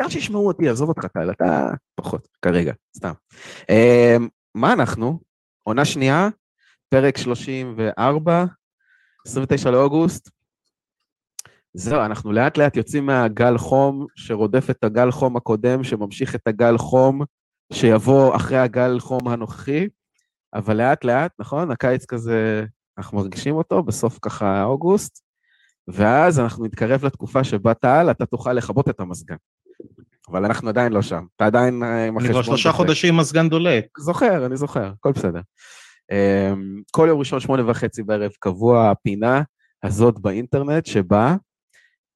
[0.00, 3.12] העיקר שישמעו אותי, עזוב אותך, טל, אתה פחות, כרגע, סתם.
[3.70, 5.20] אמ, מה אנחנו?
[5.62, 6.28] עונה שנייה,
[6.88, 8.44] פרק 34,
[9.26, 10.30] 29 לאוגוסט.
[11.74, 16.78] זהו, אנחנו לאט לאט יוצאים מהגל חום שרודף את הגל חום הקודם, שממשיך את הגל
[16.78, 17.22] חום
[17.72, 19.88] שיבוא אחרי הגל חום הנוכחי,
[20.54, 21.70] אבל לאט לאט, נכון?
[21.70, 22.64] הקיץ כזה,
[22.98, 25.22] אנחנו מרגישים אותו בסוף ככה אוגוסט,
[25.88, 29.36] ואז אנחנו נתקרב לתקופה שבה טל, אתה תוכל לכבות את המזגן.
[30.30, 32.36] אבל אנחנו עדיין לא שם, אתה עדיין אה, עם החשבון.
[32.36, 33.84] אני כבר שלושה חודשים מזגן דולק.
[33.98, 35.40] זוכר, אני זוכר, הכל בסדר.
[36.12, 39.42] אמ, כל יום ראשון, שמונה וחצי בערב, קבוע הפינה
[39.82, 41.36] הזאת באינטרנט, שבה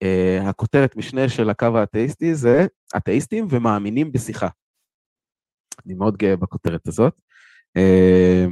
[0.04, 4.48] uh, הכותרת משנה של הקו האתאיסטי זה אתאיסטים ומאמינים בשיחה.
[5.86, 7.14] אני מאוד גאה בכותרת הזאת.
[7.78, 8.50] Uh,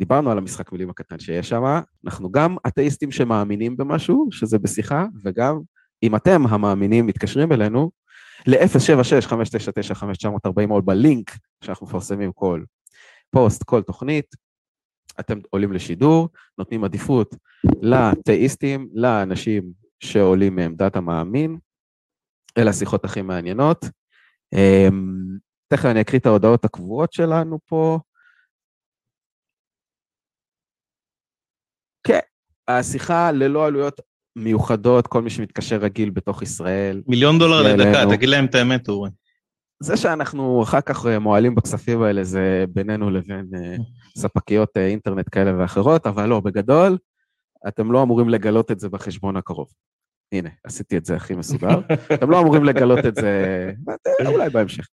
[0.00, 1.62] דיברנו על המשחק מילים הקטן שיש שם,
[2.04, 5.60] אנחנו גם אתאיסטים שמאמינים במשהו, שזה בשיחה, וגם
[6.02, 7.90] אם אתם המאמינים מתקשרים אלינו,
[8.46, 11.30] ל-076-599-5940 או בלינק
[11.64, 12.64] שאנחנו מפרסמים כל
[13.30, 14.34] פוסט, כל תוכנית,
[15.20, 17.34] אתם עולים לשידור, נותנים עדיפות
[17.82, 21.58] לתאיסטים, לאנשים שעולים מעמדת המאמין,
[22.58, 23.84] אלה השיחות הכי מעניינות.
[24.52, 27.98] אמ, תכף אני אקריא את ההודעות הקבועות שלנו פה.
[32.06, 32.20] כן,
[32.68, 34.00] השיחה ללא עלויות
[34.36, 37.02] מיוחדות, כל מי שמתקשר רגיל בתוך ישראל.
[37.06, 39.10] מיליון דולר לדקה, תגיד להם את האמת, אורי.
[39.82, 43.76] זה שאנחנו אחר כך אה, מועלים בכספים האלה זה בינינו לבין אה,
[44.18, 46.98] ספקיות אה, אינטרנט כאלה ואחרות, אבל לא, בגדול,
[47.68, 49.68] אתם לא אמורים לגלות את זה בחשבון הקרוב.
[50.32, 51.80] הנה, עשיתי את זה הכי מסודר.
[52.14, 53.72] אתם לא אמורים לגלות את זה,
[54.26, 54.86] אולי בהמשך.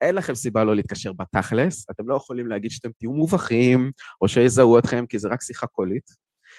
[0.00, 3.90] אין לכם סיבה לא להתקשר בתכלס, אתם לא יכולים להגיד שאתם תהיו מובכים,
[4.22, 6.10] או שיזהו אתכם, כי זה רק שיחה קולית.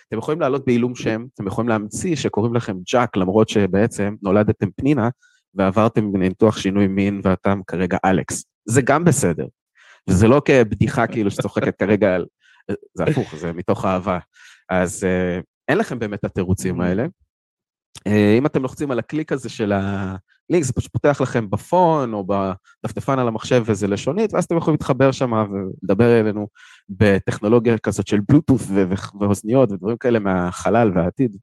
[0.08, 5.10] אתם יכולים לעלות בעילום שם, אתם יכולים להמציא שקוראים לכם ג'אק, למרות שבעצם נולדתם פנינה,
[5.55, 8.45] ועברתם בניתוח שינוי מין ואתם כרגע אלכס.
[8.66, 9.45] זה גם בסדר.
[10.10, 12.26] וזה לא כבדיחה כאילו שצוחקת כרגע על...
[12.94, 14.20] זה הפוך, זה מתוך אהבה.
[14.70, 17.06] אז אה, אין לכם באמת את התירוצים האלה.
[18.08, 22.26] אה, אם אתם לוחצים על הקליק הזה של הלינק, זה פשוט פותח לכם בפון או
[22.27, 26.48] בדפדפן על המחשב וזה לשונית, ואז אתם יכולים להתחבר שם ולדבר אלינו
[26.89, 28.61] בטכנולוגיה כזאת של בלוטות'
[29.20, 31.37] ואוזניות ודברים כאלה מהחלל והעתיד,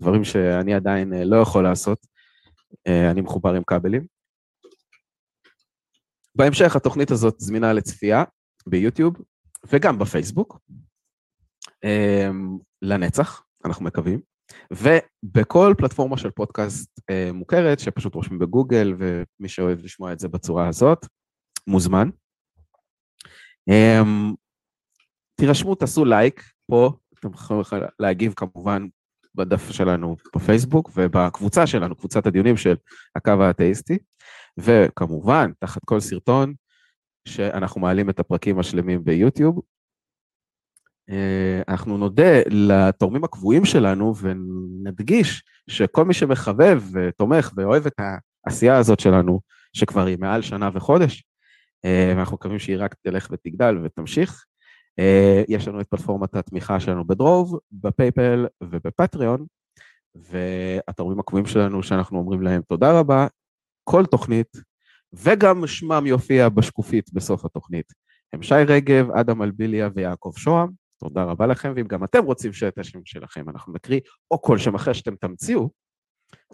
[0.00, 2.06] ודברים שאני עדיין אה, לא יכול לעשות.
[2.86, 4.06] אה, אני מחובר עם כבלים.
[6.34, 8.24] בהמשך התוכנית הזאת זמינה לצפייה
[8.66, 9.16] ביוטיוב
[9.72, 10.58] וגם בפייסבוק,
[12.82, 14.29] לנצח, אנחנו מקווים.
[14.70, 20.68] ובכל פלטפורמה של פודקאסט אה, מוכרת, שפשוט רושמים בגוגל, ומי שאוהב לשמוע את זה בצורה
[20.68, 21.06] הזאת,
[21.66, 22.08] מוזמן.
[23.70, 24.02] אה,
[25.40, 27.62] תירשמו, תעשו לייק פה, אתם יכולים
[27.98, 28.86] להגיב כמובן
[29.34, 32.74] בדף שלנו בפייסבוק ובקבוצה שלנו, קבוצת הדיונים של
[33.16, 33.98] הקו האתאיסטי,
[34.58, 36.54] וכמובן, תחת כל סרטון,
[37.28, 39.60] שאנחנו מעלים את הפרקים השלמים ביוטיוב,
[41.68, 48.00] אנחנו נודה לתורמים הקבועים שלנו ונדגיש שכל מי שמחבב ותומך ואוהב את
[48.46, 49.40] העשייה הזאת שלנו,
[49.72, 51.24] שכבר היא מעל שנה וחודש,
[51.84, 54.44] אה, ואנחנו מקווים שהיא רק תלך ותגדל ותמשיך.
[54.98, 59.46] אה, יש לנו את פלטפורמת התמיכה שלנו בדרוב, בפייפל ובפטריון,
[60.14, 63.26] והתורמים הקבועים שלנו שאנחנו אומרים להם תודה רבה,
[63.84, 64.56] כל תוכנית,
[65.12, 67.92] וגם שמם יופיע בשקופית בסוף התוכנית.
[68.32, 70.68] הם שי רגב, אדם אלביליה ויעקב שוהם.
[71.00, 74.00] תודה רבה לכם, ואם גם אתם רוצים שאת השם שלכם אנחנו נקריא,
[74.30, 75.70] או כל שם אחר שאתם תמציאו,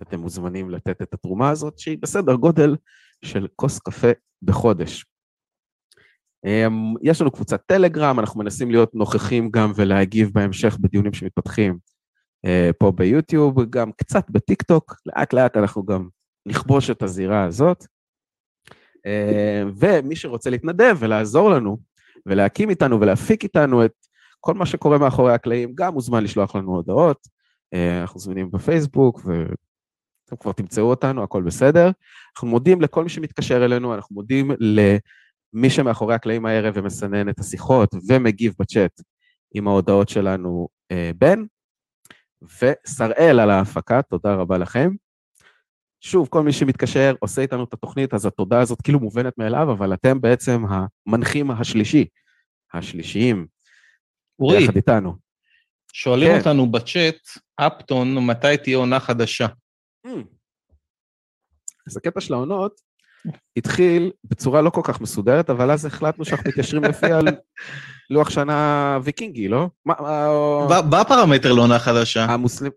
[0.03, 2.77] אתם מוזמנים לתת את התרומה הזאת, שהיא בסדר גודל
[3.25, 4.11] של כוס קפה
[4.43, 5.05] בחודש.
[6.45, 11.79] אמ, יש לנו קבוצת טלגרם, אנחנו מנסים להיות נוכחים גם ולהגיב בהמשך בדיונים שמתפתחים
[12.47, 16.09] אה, פה ביוטיוב, גם קצת בטיק טוק, לאט לאט אנחנו גם
[16.47, 17.87] נכבוש את הזירה הזאת.
[19.07, 21.79] אה, ומי שרוצה להתנדב ולעזור לנו
[22.27, 24.06] ולהקים איתנו ולהפיק איתנו את
[24.47, 27.29] כל מה שקורה מאחורי הקלעים, גם מוזמן לשלוח לנו הודעות,
[27.75, 31.91] אה, אנחנו זמינים בפייסבוק, ואתם כבר תמצאו אותנו, הכל בסדר.
[32.37, 37.95] אנחנו מודים לכל מי שמתקשר אלינו, אנחנו מודים למי שמאחורי הקלעים הערב ומסנן את השיחות
[38.09, 39.01] ומגיב בצ'אט
[39.55, 41.45] עם ההודעות שלנו, אה, בן,
[42.43, 44.91] ושראל על ההפקה, תודה רבה לכם.
[46.01, 49.95] שוב, כל מי שמתקשר, עושה איתנו את התוכנית, אז התודה הזאת כאילו מובנת מאליו, אבל
[49.95, 50.63] אתם בעצם
[51.07, 52.07] המנחים השלישי,
[52.75, 53.56] השלישיים
[54.41, 55.17] אורי, יחד איתנו.
[55.93, 56.39] שואלים כן.
[56.39, 57.19] אותנו בצ'אט,
[57.57, 59.47] אפטון, מתי תהיה עונה חדשה?
[60.07, 60.11] Mm.
[61.87, 62.81] אז הקטע של העונות
[63.57, 67.29] התחיל בצורה לא כל כך מסודרת, אבל אז החלטנו שאנחנו מתיישרים לפי על
[68.11, 69.69] לוח שנה ויקינגי, לא?
[69.87, 72.25] מה הפרמטר לעונה חדשה?
[72.25, 72.73] המוסלמים...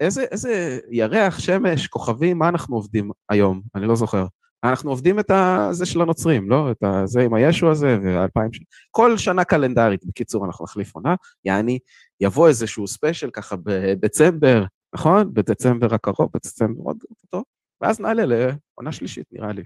[0.00, 3.62] איזה, איזה ירח, שמש, כוכבים, מה אנחנו עובדים היום?
[3.74, 4.26] אני לא זוכר.
[4.64, 5.30] אנחנו עובדים את
[5.70, 6.70] זה של הנוצרים, לא?
[6.70, 8.64] את זה עם הישו הזה ואלפיים שנה.
[8.90, 11.14] כל שנה קלנדרית, בקיצור, אנחנו נחליף עונה,
[11.44, 11.78] יעני,
[12.20, 14.64] יבוא איזשהו special ככה בדצמבר,
[14.94, 15.34] נכון?
[15.34, 16.96] בדצמבר הקרוב, בדצמבר עוד
[17.30, 17.42] טוב,
[17.80, 19.62] ואז נעלה לעונה שלישית, נראה לי.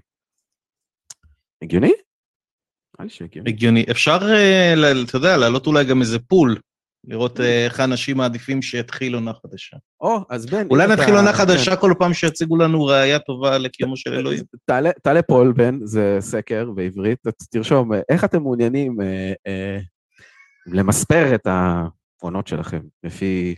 [1.61, 1.87] הגיוני?
[1.87, 3.49] נראה לי שהגיוני.
[3.49, 3.85] הגיוני.
[3.91, 4.73] אפשר, אה,
[5.09, 6.57] אתה יודע, להעלות אולי גם איזה poll,
[7.07, 9.77] לראות אה, איך האנשים מעדיפים שיתחיל עונה חדשה.
[10.01, 10.67] או, אז בן...
[10.69, 14.43] אולי נתחיל עונה חדשה כל פעם שיציגו לנו ראייה טובה לקיומו של אלוהים.
[15.03, 17.19] תעלה פול, בן, זה סקר בעברית,
[17.51, 19.01] תרשום, איך אתם מעוניינים
[19.47, 19.79] אה,
[20.65, 22.81] למספר את העונות שלכם?
[23.03, 23.55] לפי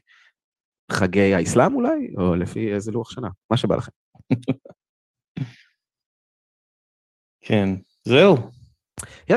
[0.92, 2.14] חגי האסלאם אולי?
[2.18, 3.28] או לפי איזה לוח שנה?
[3.52, 3.92] מה שבא לכם.
[7.48, 7.70] כן,
[8.08, 8.38] זהו.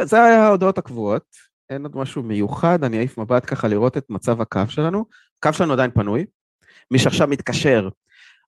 [0.02, 4.41] זה היה ההודעות הקבועות, אין עוד משהו מיוחד, אני אעיף מבט ככה לראות את מצב
[4.41, 5.05] הקו שלנו.
[5.38, 6.26] הקו שלנו עדיין פנוי.
[6.91, 7.88] מי שעכשיו מתקשר,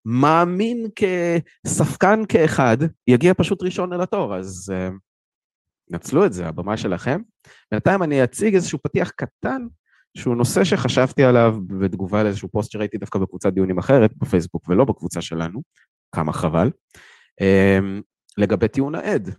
[0.05, 2.77] מאמין כספקן כאחד,
[3.07, 4.95] יגיע פשוט ראשון אל התור, אז uh,
[5.91, 7.21] נצלו את זה, הבמה שלכם.
[7.71, 9.67] בינתיים אני אציג איזשהו פתיח קטן,
[10.17, 15.21] שהוא נושא שחשבתי עליו בתגובה לאיזשהו פוסט שראיתי דווקא בקבוצת דיונים אחרת בפייסבוק ולא בקבוצה
[15.21, 15.63] שלנו,
[16.15, 16.71] כמה חבל,
[17.43, 18.03] um,
[18.39, 19.35] לגבי טיעון העד.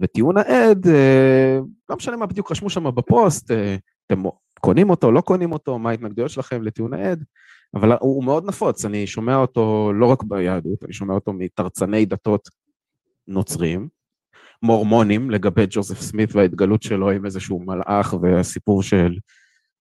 [0.00, 1.58] וטיעון העד, אה,
[1.88, 3.76] לא משנה מה בדיוק רשמו שם בפוסט, אה,
[4.06, 4.22] אתם
[4.60, 7.24] קונים אותו, לא קונים אותו, מה ההתנגדויות שלכם לטיעון העד,
[7.74, 12.48] אבל הוא מאוד נפוץ, אני שומע אותו לא רק ביהדות, אני שומע אותו מתרצני דתות
[13.28, 13.88] נוצרים,
[14.62, 19.16] מורמונים לגבי ג'וזף סמית וההתגלות שלו עם איזשהו מלאך והסיפור של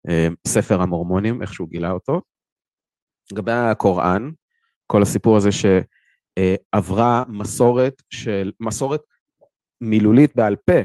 [0.09, 2.21] אה, ספר המורמונים, איך שהוא גילה אותו.
[3.31, 4.30] לגבי הקוראן,
[4.88, 9.01] כל הסיפור הזה שעברה מסורת של, מסורת
[9.81, 10.81] מילולית בעל פה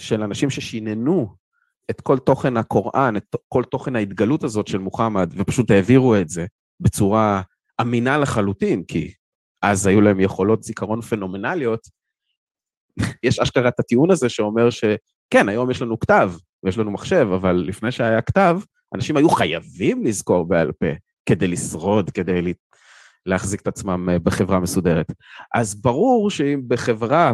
[0.00, 1.34] של אנשים ששיננו
[1.90, 6.46] את כל תוכן הקוראן, את כל תוכן ההתגלות הזאת של מוחמד, ופשוט העבירו את זה
[6.80, 7.42] בצורה
[7.80, 9.12] אמינה לחלוטין, כי
[9.62, 11.88] אז היו להם יכולות זיכרון פנומנליות.
[13.26, 16.32] יש אשכרה את הטיעון הזה שאומר שכן, היום יש לנו כתב
[16.62, 18.60] ויש לנו מחשב, אבל לפני שהיה כתב,
[18.94, 20.86] אנשים היו חייבים לזכור בעל פה
[21.26, 22.54] כדי לשרוד, כדי
[23.26, 25.06] להחזיק את עצמם אה, בחברה מסודרת.
[25.54, 27.32] אז ברור שאם בחברה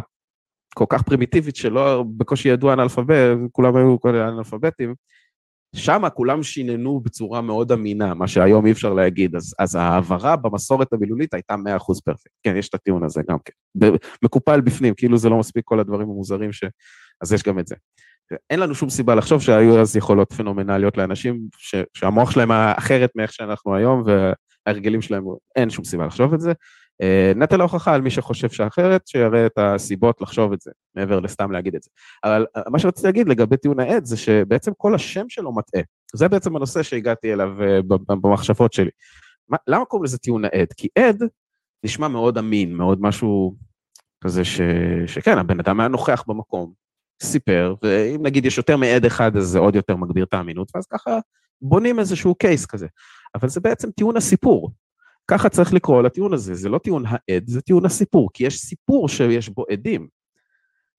[0.73, 3.17] כל כך פרימיטיבית שלא בקושי ידעו אנאלפבית,
[3.51, 4.95] כולם היו כל אנאלפביתים,
[5.75, 10.93] שם כולם שיננו בצורה מאוד אמינה, מה שהיום אי אפשר להגיד, אז, אז ההעברה במסורת
[10.93, 11.57] המילולית הייתה 100%
[12.05, 12.31] פרפקט.
[12.43, 13.87] כן, יש את הטיעון הזה גם כן.
[14.23, 16.63] מקופל בפנים, כאילו זה לא מספיק כל הדברים המוזרים, ש...
[17.21, 17.75] אז יש גם את זה.
[18.49, 21.75] אין לנו שום סיבה לחשוב שהיו אז יכולות פנומנליות לאנשים ש...
[21.93, 25.23] שהמוח שלהם אחרת מאיך שאנחנו היום, וההרגלים שלהם,
[25.55, 26.53] אין שום סיבה לחשוב את זה.
[27.01, 31.51] אה, נטל ההוכחה על מי שחושב שאחרת, שיראה את הסיבות לחשוב את זה, מעבר לסתם
[31.51, 31.89] להגיד את זה.
[32.23, 35.81] אבל אה, מה שרציתי להגיד לגבי טיעון העד זה שבעצם כל השם שלו מטעה.
[36.15, 38.89] זה בעצם הנושא שהגעתי אליו אה, במחשבות שלי.
[39.49, 40.73] מה, למה קוראים לזה טיעון העד?
[40.77, 41.23] כי עד
[41.83, 43.55] נשמע מאוד אמין, מאוד משהו
[44.23, 44.61] כזה ש...
[45.07, 46.73] שכן, הבן אדם היה נוכח במקום,
[47.23, 50.85] סיפר, ואם נגיד יש יותר מעד אחד אז זה עוד יותר מגביר את האמינות, ואז
[50.85, 51.19] ככה
[51.61, 52.87] בונים איזשהו קייס כזה.
[53.35, 54.71] אבל זה בעצם טיעון הסיפור.
[55.27, 59.09] ככה צריך לקרוא לטיעון הזה, זה לא טיעון העד, זה טיעון הסיפור, כי יש סיפור
[59.09, 60.07] שיש בו עדים.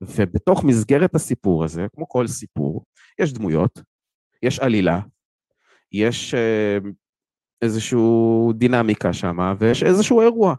[0.00, 2.84] ובתוך מסגרת הסיפור הזה, כמו כל סיפור,
[3.20, 3.82] יש דמויות,
[4.42, 5.00] יש עלילה,
[5.92, 6.78] יש אה,
[7.62, 7.98] איזושהי
[8.54, 10.54] דינמיקה שם, ויש איזשהו אירוע.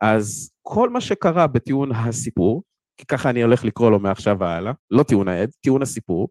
[0.00, 2.62] אז כל מה שקרה בטיעון הסיפור,
[2.96, 6.28] כי ככה אני הולך לקרוא לו מעכשיו והלאה, לא טיעון העד, טיעון הסיפור,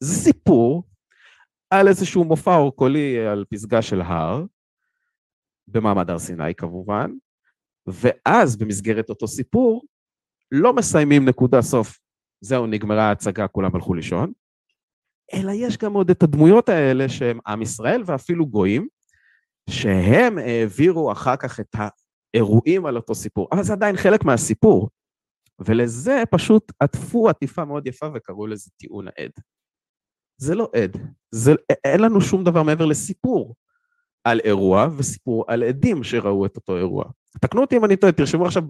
[0.00, 0.84] זה סיפור
[1.70, 4.44] על איזשהו מופע אורקולי על פסגה של הר,
[5.72, 7.10] במעמד הר סיני כמובן,
[7.86, 9.84] ואז במסגרת אותו סיפור,
[10.52, 11.98] לא מסיימים נקודה סוף,
[12.40, 14.32] זהו, נגמרה ההצגה, כולם הלכו לישון,
[15.34, 18.88] אלא יש גם עוד את הדמויות האלה שהם עם ישראל ואפילו גויים,
[19.70, 21.76] שהם העבירו אחר כך את
[22.34, 24.90] האירועים על אותו סיפור, אבל זה עדיין חלק מהסיפור,
[25.58, 29.30] ולזה פשוט עטפו עטיפה מאוד יפה וקראו לזה טיעון העד.
[30.40, 30.96] זה לא עד,
[31.30, 31.52] זה,
[31.84, 33.54] אין לנו שום דבר מעבר לסיפור.
[34.30, 37.04] על אירוע וסיפור על עדים שראו את אותו אירוע.
[37.40, 38.62] תקנו אותי אם אני טועה, תרשמו עכשיו,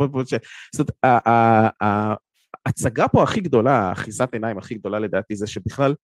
[0.74, 1.74] זאת אומרת,
[2.66, 5.94] ההצגה פה הכי גדולה, האחיזת עיניים הכי גדולה לדעתי זה שבכלל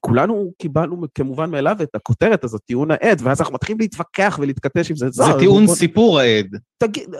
[0.00, 4.96] כולנו קיבלנו כמובן מאליו את הכותרת הזאת, טיעון העד, ואז אנחנו מתחילים להתווכח ולהתכתש עם
[4.96, 5.10] זה.
[5.10, 6.46] זה טיעון סיפור העד.
[6.78, 7.14] תגיד,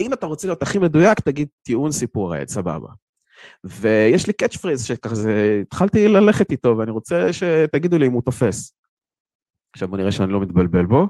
[0.00, 2.88] אם אתה רוצה להיות הכי מדויק, תגיד טיעון סיפור העד, סבבה.
[3.64, 8.79] ויש לי קאץ' פריז שכזה, התחלתי ללכת איתו, ואני רוצה שתגידו לי אם הוא תופס.
[9.72, 11.06] עכשיו בוא נראה שאני לא מתבלבל בו.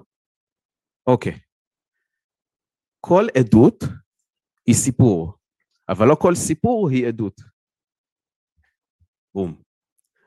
[1.07, 1.38] אוקיי.
[3.00, 3.85] כל עדות
[4.67, 5.35] היא סיפור,
[5.88, 7.40] אבל לא כל סיפור היא עדות.
[9.35, 9.62] בום.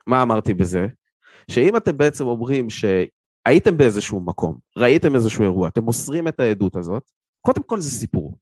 [0.06, 0.86] מה אמרתי בזה?
[1.50, 2.70] שאם אתם בעצם אומרים
[3.46, 7.10] הייתם באיזשהו מקום, ראיתם איזשהו אירוע, אתם מוסרים את העדות הזאת,
[7.40, 8.38] קודם כל זה סיפור.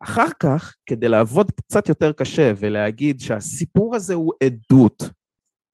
[0.00, 5.02] אחר כך, כדי לעבוד קצת יותר קשה ולהגיד שהסיפור הזה הוא עדות,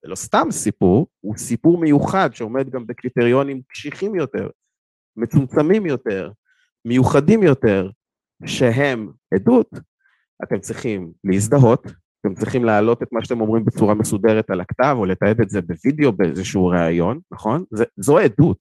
[0.05, 4.49] זה לא סתם סיפור, הוא סיפור מיוחד שעומד גם בקריטריונים קשיחים יותר,
[5.17, 6.31] מצומצמים יותר,
[6.85, 7.91] מיוחדים יותר,
[8.47, 9.71] שהם עדות,
[10.45, 11.87] אתם צריכים להזדהות,
[12.21, 15.61] אתם צריכים להעלות את מה שאתם אומרים בצורה מסודרת על הכתב, או לתעד את זה
[15.61, 17.65] בווידאו באיזשהו ראיון, נכון?
[17.71, 18.59] זה, זו עדות.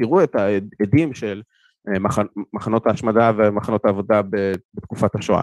[0.00, 1.42] תראו את העדים של
[1.88, 4.22] אה, מחנ, מחנות ההשמדה ומחנות העבודה
[4.74, 5.42] בתקופת השואה.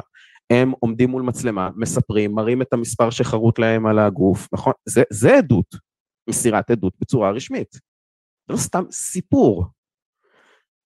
[0.50, 4.74] הם עומדים מול מצלמה, מספרים, מראים את המספר שחרוט להם על הגוף, נכון?
[4.86, 5.76] זה, זה עדות,
[6.30, 7.74] מסירת עדות בצורה רשמית.
[7.74, 9.66] זה לא סתם סיפור.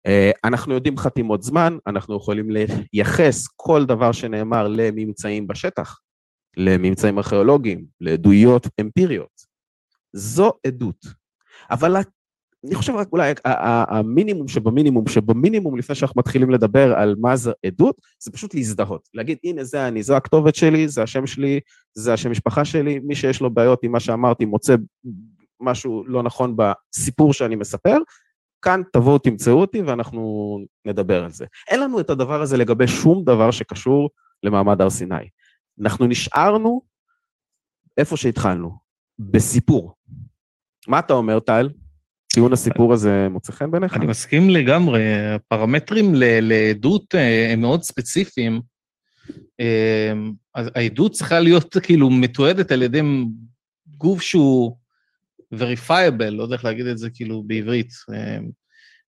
[0.08, 6.00] אה, אנחנו יודעים חתימות זמן, אנחנו יכולים לייחס כל דבר שנאמר לממצאים בשטח,
[6.58, 9.42] לממצאים ארכיאולוגיים, לעדויות אמפיריות.
[10.14, 11.06] זו עדות.
[11.72, 11.96] אבל
[12.66, 18.02] אני חושב רק אולי המינימום שבמינימום שבמינימום לפני שאנחנו מתחילים לדבר על מה זה עדות,
[18.24, 19.10] זה פשוט להזדהות.
[19.14, 21.60] להגיד, הנה זה אני, זו הכתובת שלי, זה השם שלי,
[21.94, 24.76] זה השם משפחה שלי, מי שיש לו בעיות עם מה שאמרתי מוצא
[25.62, 27.98] משהו לא נכון בסיפור שאני מספר,
[28.62, 31.46] כאן תבואו תמצאו אותי ואנחנו נדבר על זה.
[31.68, 34.10] אין לנו את הדבר הזה לגבי שום דבר שקשור
[34.44, 35.30] למעמד הר סיני.
[35.82, 36.82] אנחנו נשארנו
[37.98, 38.72] איפה שהתחלנו,
[39.20, 39.94] בסיפור.
[40.88, 41.70] מה אתה אומר, טל?
[42.34, 43.94] טיעון הסיפור הזה מוצא חן בעיניך?
[43.94, 48.62] אני מסכים לגמרי, הפרמטרים לעדות אה, הם מאוד ספציפיים.
[49.60, 50.14] אה,
[50.56, 53.02] העדות צריכה להיות כאילו מתועדת על ידי
[53.98, 54.78] גוף שהוא
[55.56, 57.90] verifiable, לא יודע איך להגיד את זה כאילו בעברית.
[58.14, 58.38] אה,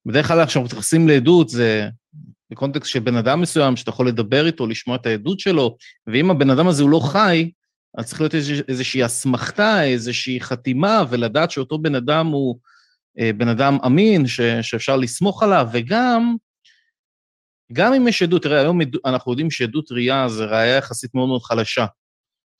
[0.06, 1.90] בדרך כלל כשאנחנו מתייחסים לעדות זה
[2.52, 6.50] בקונטקסט של בן אדם מסוים, שאתה יכול לדבר איתו, לשמוע את העדות שלו, ואם הבן
[6.50, 7.52] אדם הזה הוא לא חי,
[7.98, 8.36] אז צריך להיות
[8.68, 12.60] איזושהי אסמכתה, איזושהי חתימה, ולדעת שאותו בן אדם הוא
[13.38, 16.36] בן אדם אמין, ש, שאפשר לסמוך עליו, וגם,
[17.74, 21.42] גם אם יש עדות, תראה, היום אנחנו יודעים שעדות ראייה זה ראייה יחסית מאוד מאוד
[21.42, 21.86] חלשה.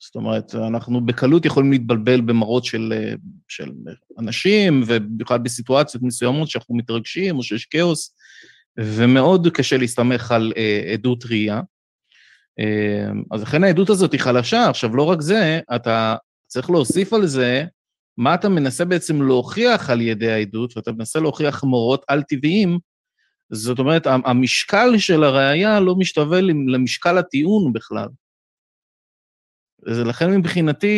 [0.04, 3.14] זאת אומרת, אנחנו בקלות יכולים להתבלבל במראות של, אה,
[3.48, 3.70] של
[4.18, 8.14] אנשים, ובכלל בסיטואציות מסוימות שאנחנו מתרגשים או שיש כאוס,
[8.78, 11.60] ומאוד קשה להסתמך על אה, עדות ראייה.
[12.58, 14.68] אה, אז לכן העדות הזאת היא חלשה.
[14.68, 16.16] עכשיו, לא רק זה, אתה
[16.46, 17.64] צריך להוסיף על זה
[18.18, 22.78] מה אתה מנסה בעצם להוכיח על ידי העדות, ואתה מנסה להוכיח מורות על-טבעיים,
[23.52, 28.08] זאת אומרת, המשקל של הראייה לא משתווה למשקל הטיעון בכלל.
[29.82, 30.96] ולכן מבחינתי...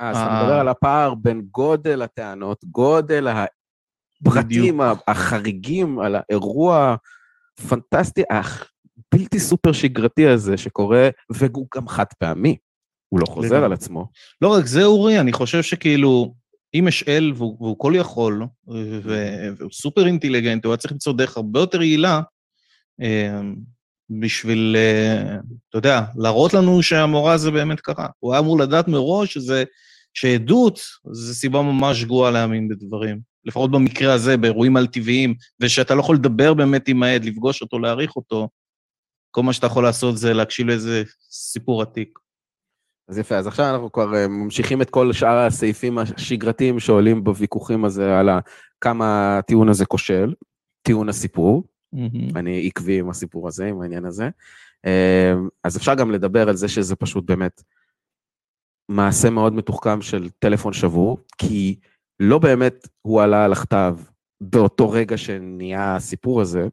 [0.00, 6.96] אה, אז אתה מדבר על הפער בין גודל הטענות, גודל הפרטים החריגים על האירוע
[7.58, 12.56] הפנטסטי, הבלתי סופר שגרתי הזה שקורה, והוא גם חד פעמי.
[13.08, 14.08] הוא לא חוזר על עצמו.
[14.40, 16.34] לא רק זה, אורי, אני חושב שכאילו,
[16.74, 21.36] אם יש אל והוא, והוא כל יכול, והוא סופר אינטליגנט, הוא היה צריך למצוא דרך
[21.36, 22.20] הרבה יותר יעילה,
[23.00, 23.56] אמ,
[24.10, 25.36] בשביל, אה,
[25.70, 28.06] אתה יודע, להראות לנו שהמורה הזה באמת קרה.
[28.18, 29.64] הוא היה אמור לדעת מראש שזה,
[30.14, 30.80] שעדות
[31.12, 33.20] זה סיבה ממש גרועה להאמין בדברים.
[33.44, 38.16] לפחות במקרה הזה, באירועים על-טבעיים, ושאתה לא יכול לדבר באמת עם העד, לפגוש אותו, להעריך
[38.16, 38.48] אותו,
[39.30, 42.18] כל מה שאתה יכול לעשות זה להקשיב לאיזה סיפור עתיק.
[43.08, 47.84] אז יפה, אז עכשיו אנחנו כבר אה, ממשיכים את כל שאר הסעיפים השגרתיים שעולים בוויכוחים
[47.84, 48.28] הזה על
[48.80, 50.34] כמה הטיעון הזה כושל,
[50.82, 51.64] טיעון הסיפור.
[51.94, 52.38] Mm-hmm.
[52.38, 54.28] אני עקבי עם הסיפור הזה, עם העניין הזה.
[54.86, 55.34] אה,
[55.64, 57.62] אז אפשר גם לדבר על זה שזה פשוט באמת
[58.88, 61.78] מעשה מאוד מתוחכם של טלפון שבור, כי
[62.20, 63.98] לא באמת הוא עלה על הכתב
[64.40, 66.68] באותו רגע שנהיה הסיפור הזה,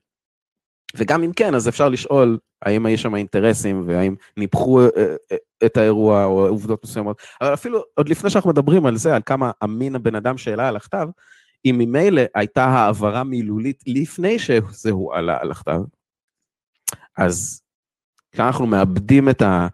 [0.98, 4.88] וגם אם כן, אז אפשר לשאול האם יש שם אינטרסים והאם ניפחו אה,
[5.32, 9.22] אה, את האירוע או עובדות מסוימות, אבל אפילו עוד לפני שאנחנו מדברים על זה, על
[9.25, 11.08] כמה אמין הבן אדם שהעלה על הכתב,
[11.65, 15.79] אם ממילא הייתה העברה מילולית לפני שזהו עלה על הכתב,
[17.17, 17.62] אז
[18.32, 19.67] כשאנחנו מאבדים את ה...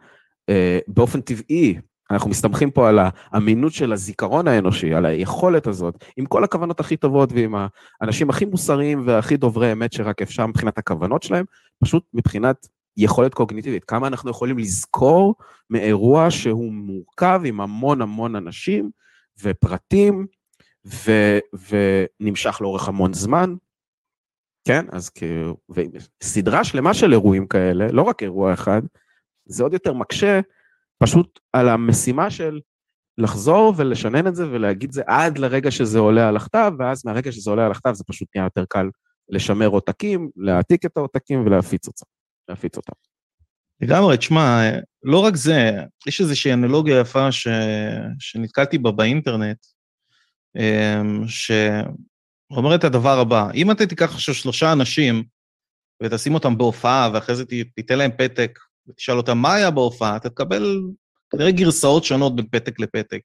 [0.49, 1.75] אה, באופן טבעי,
[2.11, 6.97] אנחנו מסתמכים פה על האמינות של הזיכרון האנושי, על היכולת הזאת, עם כל הכוונות הכי
[6.97, 7.55] טובות ועם
[8.01, 11.45] האנשים הכי מוסריים והכי דוברי אמת שרק אפשר מבחינת הכוונות שלהם,
[11.83, 12.67] פשוט מבחינת
[12.99, 15.35] יכולת קוגניטיבית, כמה אנחנו יכולים לזכור
[15.69, 18.91] מאירוע שהוא מורכב עם המון המון אנשים
[19.43, 20.27] ופרטים
[20.85, 21.11] ו,
[21.69, 23.55] ונמשך לאורך המון זמן,
[24.67, 24.85] כן?
[24.91, 25.57] אז כאילו,
[26.23, 28.81] סדרה שלמה של אירועים כאלה, לא רק אירוע אחד,
[29.45, 30.39] זה עוד יותר מקשה
[31.03, 32.59] פשוט על המשימה של
[33.17, 37.49] לחזור ולשנן את זה ולהגיד זה עד לרגע שזה עולה על הכתב, ואז מהרגע שזה
[37.49, 38.89] עולה על הכתב זה פשוט נהיה יותר קל
[39.29, 42.18] לשמר עותקים, להעתיק את העותקים ולהפיץ אותם.
[42.49, 42.93] להפיץ אותם.
[43.81, 44.61] לגמרי, תשמע,
[45.03, 45.71] לא רק זה,
[46.07, 47.47] יש איזושהי אנלוגיה יפה ש...
[48.19, 49.57] שנתקלתי בה באינטרנט,
[50.57, 51.25] אמ,
[52.51, 55.23] אומר את הדבר הבא, אם אתה תיקח עכשיו שלושה אנשים
[56.03, 57.43] ותשים אותם בהופעה, ואחרי זה
[57.75, 60.81] תיתן להם פתק ותשאל אותם מה היה בהופעה, אתה תקבל
[61.29, 63.21] כנראה גרסאות שונות בין פתק לפתק.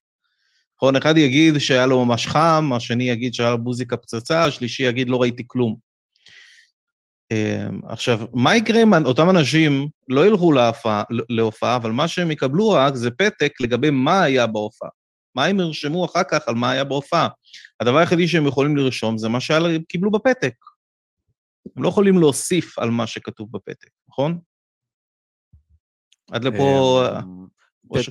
[0.76, 5.08] נכון, אחד יגיד שהיה לו ממש חם, השני יגיד שהיה לו מוזיקה פצצה, השלישי יגיד
[5.08, 5.76] לא ראיתי כלום.
[7.34, 12.70] אמ, עכשיו, מה יקרה אם אותם אנשים לא ילכו להופעה, להופעה, אבל מה שהם יקבלו
[12.70, 14.88] רק זה פתק לגבי מה היה בהופעה.
[15.34, 17.28] מה הם ירשמו אחר כך על מה היה בהופעה.
[17.80, 20.54] הדבר היחידי שהם יכולים לרשום זה מה שהם קיבלו בפתק.
[21.76, 24.38] הם לא יכולים להוסיף על מה שכתוב בפתק, נכון?
[26.30, 27.02] עד לפה...
[27.18, 27.46] אמ,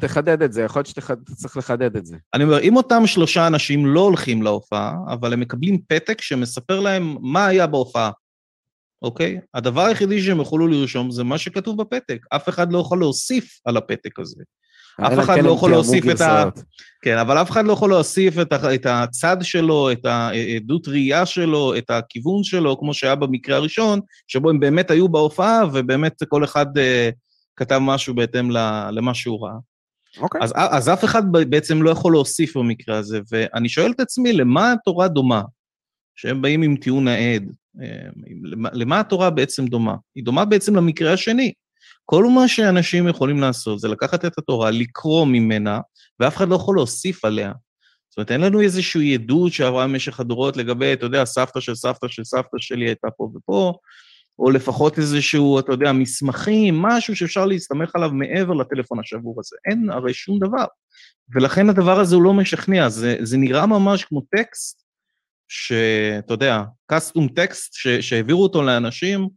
[0.02, 2.18] תחדד את זה, יכול להיות שאתה צריך לחדד את זה.
[2.34, 7.18] אני אומר, אם אותם שלושה אנשים לא הולכים להופעה, אבל הם מקבלים פתק שמספר להם
[7.22, 8.12] מה היה בהופעה,
[9.04, 9.40] אוקיי?
[9.54, 12.20] הדבר היחידי שהם יוכלו לרשום זה מה שכתוב בפתק.
[12.36, 14.44] אף אחד לא יכול להוסיף על הפתק הזה.
[15.02, 16.44] אף אחד כן לא יכול להוסיף את ה...
[17.04, 18.74] כן, אבל אף אחד לא יכול להוסיף את, ה...
[18.74, 24.50] את הצד שלו, את העדות ראייה שלו, את הכיוון שלו, כמו שהיה במקרה הראשון, שבו
[24.50, 26.82] הם באמת היו בהופעה, ובאמת כל אחד uh,
[27.56, 28.52] כתב משהו בהתאם
[28.92, 29.56] למה שהוא ראה.
[30.18, 30.42] אוקיי.
[30.42, 34.72] אז, אז אף אחד בעצם לא יכול להוסיף במקרה הזה, ואני שואל את עצמי, למה
[34.72, 35.42] התורה דומה?
[36.16, 37.52] שהם באים עם טיעון העד,
[37.82, 38.10] אה,
[38.74, 39.96] למה התורה בעצם דומה?
[40.16, 41.54] היא דומה בעצם למקרה השני.
[42.06, 45.80] כל מה שאנשים יכולים לעשות זה לקחת את התורה, לקרוא ממנה,
[46.20, 47.52] ואף אחד לא יכול להוסיף עליה.
[48.10, 52.08] זאת אומרת, אין לנו איזושהי עדות שעברה במשך הדורות לגבי, אתה יודע, סבתא של סבתא
[52.08, 53.74] של סבתא שלי הייתה פה ופה,
[54.40, 59.56] או לפחות איזשהו, אתה יודע, מסמכים, משהו שאפשר להסתמך עליו מעבר לטלפון השבור הזה.
[59.70, 60.66] אין הרי שום דבר.
[61.36, 64.83] ולכן הדבר הזה הוא לא משכנע, זה, זה נראה ממש כמו טקסט,
[65.56, 69.28] שאתה יודע, קסטום טקסט שהעבירו אותו לאנשים,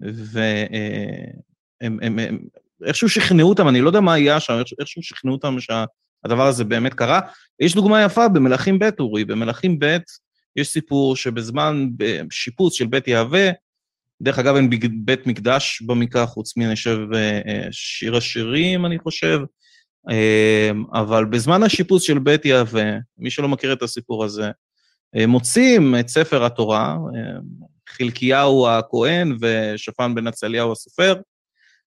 [0.00, 2.38] והם הם, הם,
[2.84, 6.94] איכשהו שכנעו אותם, אני לא יודע מה היה שם, איכשהו שכנעו אותם שהדבר הזה באמת
[6.94, 7.20] קרה.
[7.60, 9.96] יש דוגמה יפה במלכים ב', אורי, במלכים ב'
[10.56, 11.88] יש סיפור שבזמן
[12.30, 13.50] שיפוץ של בית יהווה,
[14.22, 14.70] דרך אגב, אין
[15.04, 19.40] בית מקדש במקרא, חוץ מני חושב, אה, אה, שיר השירים, אני חושב,
[20.10, 24.50] אה, אבל בזמן השיפוץ של בית יהווה, מי שלא מכיר את הסיפור הזה,
[25.26, 26.96] מוצאים את ספר התורה,
[27.88, 31.14] חלקיהו הכהן ושפן בן עצליהו הסופר,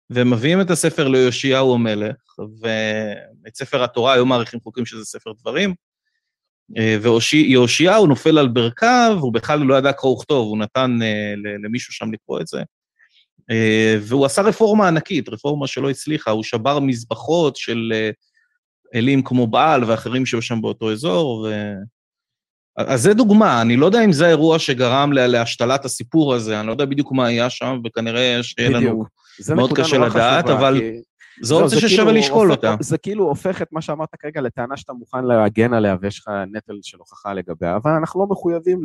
[0.09, 2.15] ומביאים את הספר ליאשיהו המלך,
[2.61, 5.73] ואת ספר התורה, היום מעריכים חוקים שזה ספר דברים,
[6.77, 11.33] אה, ויאשיהו נופל על ברכיו, הוא בכלל לא ידע קרוא וכתוב, הוא נתן אה,
[11.63, 12.63] למישהו שם לקרוא את זה.
[13.51, 17.93] אה, והוא עשה רפורמה ענקית, רפורמה שלא הצליחה, הוא שבר מזבחות של
[18.95, 21.47] אלים כמו בעל ואחרים שהיו שם באותו אזור.
[22.77, 26.71] אז זה דוגמה, אני לא יודע אם זה האירוע שגרם להשתלת הסיפור הזה, אני לא
[26.71, 29.05] יודע בדיוק מה היה שם, וכנראה שיהיה לנו
[29.55, 30.79] מאוד קשה לדעת, אבל...
[30.79, 31.01] כי...
[31.41, 32.75] זו אופציה ששווה כאילו לשקול הופך, אותה.
[32.83, 36.73] זה כאילו הופך את מה שאמרת כרגע לטענה שאתה מוכן להגן עליה ויש לך נטל
[36.81, 38.81] של הוכחה לגביה, אבל אנחנו לא מחויבים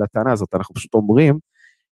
[0.00, 1.38] לטענה הזאת, אנחנו פשוט אומרים,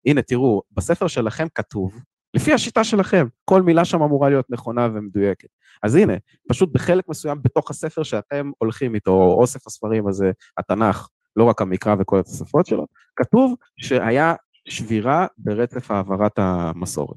[0.06, 1.92] הנה תראו, בספר שלכם כתוב,
[2.34, 5.48] לפי השיטה שלכם, כל מילה שם אמורה להיות נכונה ומדויקת.
[5.82, 6.14] אז הנה,
[6.48, 11.62] פשוט בחלק מסוים בתוך הספר שאתם הולכים איתו, או אוסף הספרים הזה, התנ"ך, לא רק
[11.62, 14.34] המקרא וכל התוספות שלו, כתוב שהיה
[14.68, 17.16] שבירה ברצף העברת המסורת.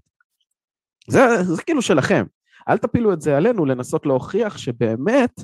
[1.07, 2.25] זה, זה כאילו שלכם.
[2.69, 5.41] אל תפילו את זה עלינו לנסות להוכיח שבאמת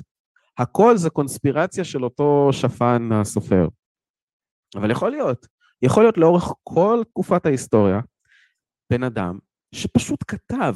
[0.58, 3.68] הכל זה קונספירציה של אותו שפן הסופר.
[4.76, 5.46] אבל יכול להיות,
[5.82, 8.00] יכול להיות לאורך כל תקופת ההיסטוריה,
[8.92, 9.38] בן אדם
[9.74, 10.74] שפשוט כתב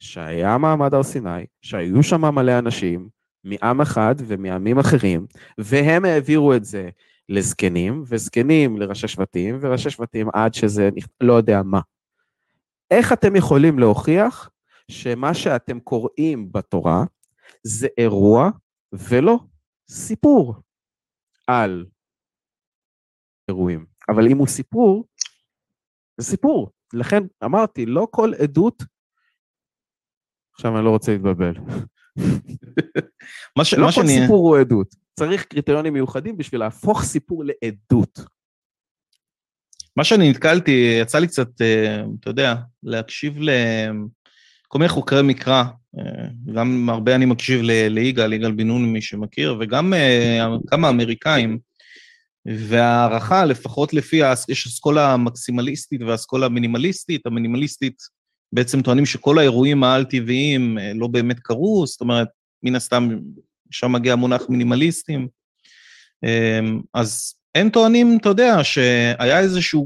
[0.00, 3.08] שהיה מעמד הר סיני, שהיו שם מלא אנשים
[3.44, 5.26] מעם אחד ומעמים אחרים,
[5.58, 6.88] והם העבירו את זה
[7.28, 10.88] לזקנים, וזקנים לראשי שבטים, וראשי שבטים עד שזה
[11.20, 11.80] לא יודע מה.
[12.90, 14.50] איך אתם יכולים להוכיח
[14.90, 17.04] שמה שאתם קוראים בתורה
[17.62, 18.50] זה אירוע
[18.92, 19.38] ולא
[19.90, 20.54] סיפור
[21.46, 21.86] על
[23.48, 23.86] אירועים.
[24.08, 25.04] אבל אם הוא סיפור,
[26.16, 26.70] זה סיפור.
[26.92, 28.82] לכן אמרתי, לא כל עדות...
[30.54, 31.54] עכשיו אני לא רוצה להתבלבל.
[33.56, 33.74] מה ש...
[33.74, 34.20] לא מה כל שאני...
[34.20, 34.94] סיפור הוא עדות.
[35.18, 38.20] צריך קריטריונים מיוחדים בשביל להפוך סיפור לעדות.
[39.96, 43.50] מה שאני נתקלתי, יצא לי קצת, אה, אתה יודע, להקשיב ל...
[44.68, 45.64] כל מיני חוקרי מקרא,
[45.98, 46.02] אה,
[46.54, 51.58] גם הרבה אני מקשיב ליגאל, יגאל בן נון, מי שמכיר, וגם אה, כמה אמריקאים,
[52.46, 58.02] והערכה, לפחות לפי, יש אסכולה המקסימליסטית והאסכולה המינימליסטית, המינימליסטית
[58.52, 62.28] בעצם טוענים שכל האירועים העל-טבעיים אה, לא באמת קרו, זאת אומרת,
[62.62, 63.08] מן הסתם,
[63.70, 65.28] שם מגיע המונח מינימליסטים.
[66.94, 69.80] אז הם טוענים, אתה יודע, שהיה איזושהי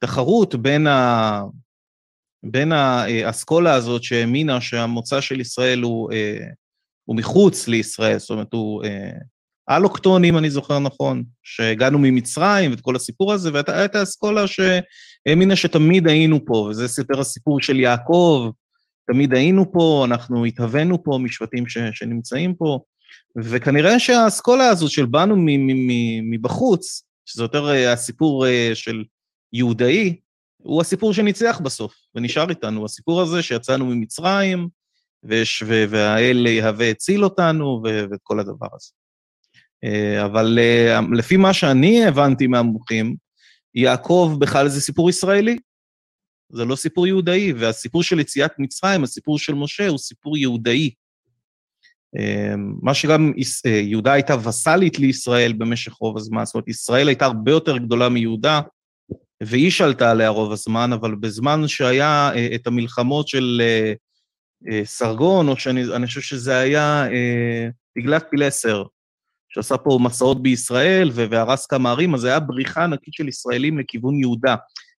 [0.00, 1.42] תחרות בין ה...
[2.42, 6.46] בין האסכולה הזאת שהאמינה שהמוצא של ישראל הוא, אה,
[7.04, 8.84] הוא מחוץ לישראל, זאת אומרת, הוא,
[9.70, 16.08] אה, אלוקטונים, אני זוכר נכון, שהגענו ממצרים ואת כל הסיפור הזה, והייתה אסכולה שהאמינה שתמיד
[16.08, 18.50] היינו פה, וזה יותר הסיפור של יעקב,
[19.12, 22.80] תמיד היינו פה, אנחנו התהווינו פה משבטים ש, שנמצאים פה,
[23.36, 25.36] וכנראה שהאסכולה הזו של באנו
[26.22, 29.04] מבחוץ, שזה יותר אה, הסיפור אה, של
[29.52, 30.16] יהודאי,
[30.62, 32.84] הוא הסיפור שניצח בסוף, ונשאר איתנו.
[32.84, 34.68] הסיפור הזה שיצאנו ממצרים,
[35.22, 38.97] ויש, והאל יהווה הציל אותנו, ואת כל הדבר הזה.
[39.84, 40.58] אה, אבל
[41.12, 43.14] לפי מה שאני הבנתי מהמומחים,
[43.74, 45.58] יעקב בכלל זה סיפור ישראלי.
[46.52, 50.90] זה לא סיפור יהודאי, והסיפור של יציאת מצרים, הסיפור של משה, הוא סיפור יהודאי.
[52.18, 53.32] אמ, מה שגם
[53.66, 58.08] אה, יהודה הייתה וסאלית לישראל במשך רוב הזמן, זאת אומרת, ישראל הייתה הרבה יותר גדולה
[58.08, 58.60] מיהודה,
[59.42, 63.62] והיא שלטה עליה רוב הזמן, אבל בזמן שהיה אה, את המלחמות של
[64.70, 67.06] אה, סרגון, או שאני חושב שזה היה
[67.98, 68.84] תגלת פילסר,
[69.48, 74.56] שעשה פה מסעות בישראל והרס כמה ערים, אז היה בריחה ענקית של ישראלים לכיוון יהודה.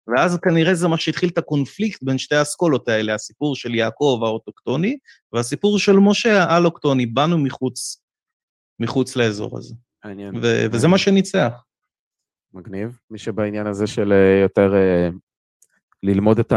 [0.08, 4.98] ואז כנראה זה מה שהתחיל את הקונפליקט בין שתי האסכולות האלה, הסיפור של יעקב האוטוקטוני,
[5.34, 8.02] והסיפור של משה האלוקטוני, באנו מחוץ,
[8.80, 9.76] מחוץ לאזור הזה.
[10.06, 10.36] מעניין.
[10.36, 11.64] ו- וזה מה שניצח.
[12.54, 13.00] מגניב.
[13.12, 15.16] מי שבעניין הזה של אה, יותר uh,
[16.04, 16.54] ללמוד את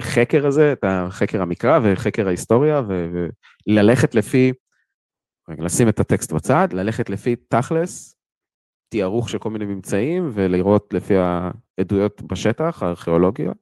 [0.00, 2.82] החקר הזה, את החקר המקרא וחקר ההיסטוריה,
[3.68, 4.52] וללכת לפי,
[5.48, 8.16] לשים את הטקסט בצד, ללכת לפי תכלס,
[8.88, 13.52] תיארוך של כל מיני ממצאים ולראות לפי העדויות בשטח, הארכיאולוגיה.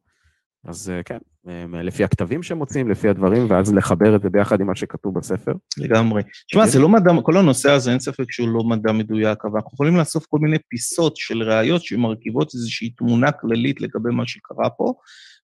[0.64, 4.66] אז אה, כן, אה, לפי הכתבים שמוצאים, לפי הדברים, ואז לחבר את זה ביחד עם
[4.66, 5.52] מה שכתוב בספר.
[5.78, 6.22] לגמרי.
[6.50, 9.70] תשמע, זה לא מדע, כל הנושא הזה, אין ספק שהוא לא מדע מדויק, אבל אנחנו
[9.74, 14.94] יכולים לאסוף כל מיני פיסות של ראיות שמרכיבות איזושהי תמונה כללית לגבי מה שקרה פה.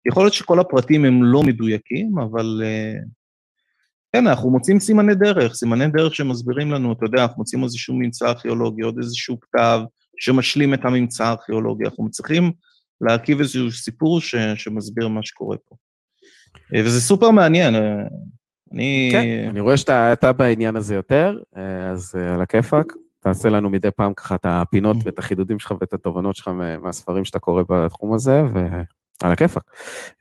[0.08, 2.94] יכול להיות שכל הפרטים הם לא מדויקים, אבל אה,
[4.14, 8.28] כן, אנחנו מוצאים סימני דרך, סימני דרך שמסבירים לנו, אתה יודע, אנחנו מוצאים איזשהו ממצא
[8.28, 9.80] ארכיאולוגי, עוד איזשהו כתב
[10.18, 12.52] שמשלים את הממצא הארכיאולוגי, אנחנו מצליחים
[13.00, 15.76] להרכיב איזשהו סיפור ש, שמסביר מה שקורה פה.
[16.74, 17.80] אה, וזה סופר מעניין, אה,
[18.72, 19.08] אני...
[19.12, 24.14] כן, אני רואה שאתה בעניין הזה יותר, אה, אז על הכיפאק, תעשה לנו מדי פעם
[24.14, 26.50] ככה את הפינות ואת החידודים שלך ואת התובנות שלך
[26.82, 28.66] מהספרים שאתה קורא בתחום הזה, ו...
[29.24, 29.62] על הכיפאק.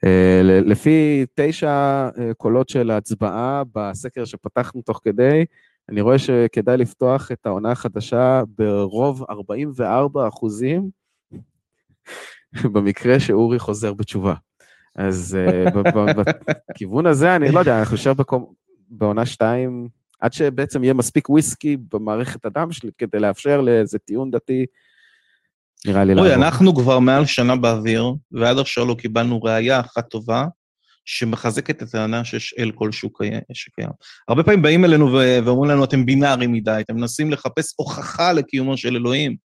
[0.06, 5.46] אה, לפי תשע אה, קולות של הצבעה בסקר שפתחנו תוך כדי,
[5.90, 10.90] אני רואה שכדאי לפתוח את העונה החדשה ברוב 44 אחוזים,
[12.74, 14.34] במקרה שאורי חוזר בתשובה.
[14.96, 15.66] אז אה,
[16.70, 18.16] בכיוון הזה, אני לא יודע, אני חושב
[18.90, 19.88] בעונה שתיים,
[20.20, 24.66] עד שבעצם יהיה מספיק וויסקי במערכת הדם שלי כדי לאפשר לאיזה טיעון דתי
[25.88, 26.32] נראה לי לעבור.
[26.32, 30.46] אוי, אנחנו כבר מעל שנה באוויר, ועד עכשיו לא קיבלנו ראייה אחת טובה,
[31.06, 33.10] שמחזקת את הטענה שיש אל כלשהו
[33.54, 33.90] שקיים.
[34.28, 35.14] הרבה פעמים באים אלינו
[35.46, 39.36] ואומרים לנו, אתם בינאריים מדי, אתם מנסים לחפש הוכחה לקיומו של אלוהים,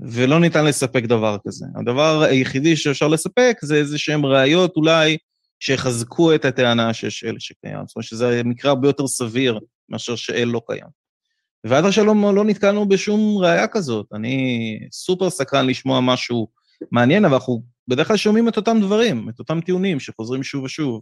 [0.00, 1.66] ולא ניתן לספק דבר כזה.
[1.80, 5.16] הדבר היחידי שאפשר לספק זה איזה שהן ראיות אולי
[5.60, 7.78] שיחזקו את הטענה שיש אל שקיים.
[7.86, 11.03] זאת אומרת שזה מקרה הרבה יותר סביר מאשר שאל לא קיים.
[11.64, 14.06] ועד עכשיו לא, לא נתקלנו בשום ראייה כזאת.
[14.14, 16.48] אני סופר סקרן לשמוע משהו
[16.92, 21.00] מעניין, אבל אנחנו בדרך כלל שומעים את אותם דברים, את אותם טיעונים שחוזרים שוב ושוב,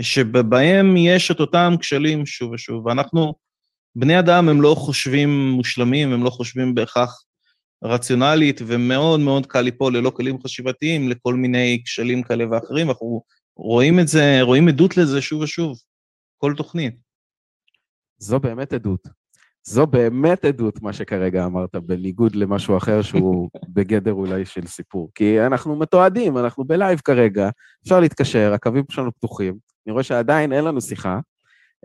[0.00, 3.34] שבהם יש את אותם כשלים שוב ושוב, ואנחנו,
[3.96, 7.24] בני אדם הם לא חושבים מושלמים, הם לא חושבים בהכרח
[7.84, 13.22] רציונלית, ומאוד מאוד קל ליפול ללא כלים חשיבתיים לכל מיני כשלים כאלה ואחרים, ואנחנו
[13.56, 15.78] רואים את זה, רואים עדות לזה שוב ושוב,
[16.38, 16.94] כל תוכנית.
[18.18, 19.23] זו באמת עדות.
[19.66, 25.10] זו באמת עדות, מה שכרגע אמרת, בניגוד למשהו אחר שהוא בגדר אולי של סיפור.
[25.14, 27.48] כי אנחנו מתועדים, אנחנו בלייב כרגע,
[27.82, 29.54] אפשר להתקשר, הקווים שלנו פתוחים.
[29.86, 31.18] אני רואה שעדיין אין לנו שיחה,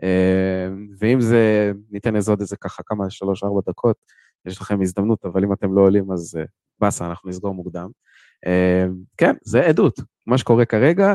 [0.02, 3.96] אה, ואם זה, ניתן איזה עוד איזה ככה כמה, שלוש-ארבע דקות,
[4.46, 6.44] יש לכם הזדמנות, אבל אם אתם לא עולים, אז אה,
[6.80, 7.88] באסה, אנחנו נסגור מוקדם.
[8.46, 10.00] אה, כן, זה עדות.
[10.26, 11.14] מה שקורה כרגע,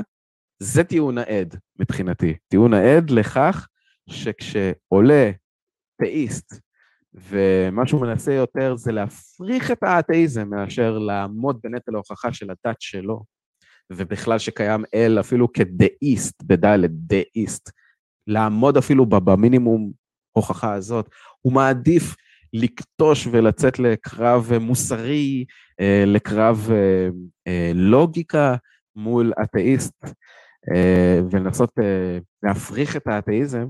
[0.60, 2.36] זה טיעון העד מבחינתי.
[2.48, 3.68] טיעון העד לכך
[4.10, 5.32] שכשעולה
[5.96, 6.60] אתאיסט,
[7.14, 13.24] ומה שהוא מנסה יותר זה להפריך את האתאיזם מאשר לעמוד בנטל ההוכחה של הדת שלו,
[13.92, 17.72] ובכלל שקיים אל אפילו כדאיסט, בדלת, דאיסט,
[18.28, 19.92] לעמוד אפילו במינימום
[20.32, 21.10] הוכחה הזאת,
[21.42, 22.16] הוא מעדיף
[22.54, 25.46] לקטוש ולצאת לקרב מוסרי,
[25.80, 27.10] אה, לקרב אה,
[27.48, 28.56] אה, לוגיקה
[28.96, 30.06] מול אתאיסט,
[31.32, 31.72] ולנסות
[32.44, 33.66] להפריך את האתאיזם,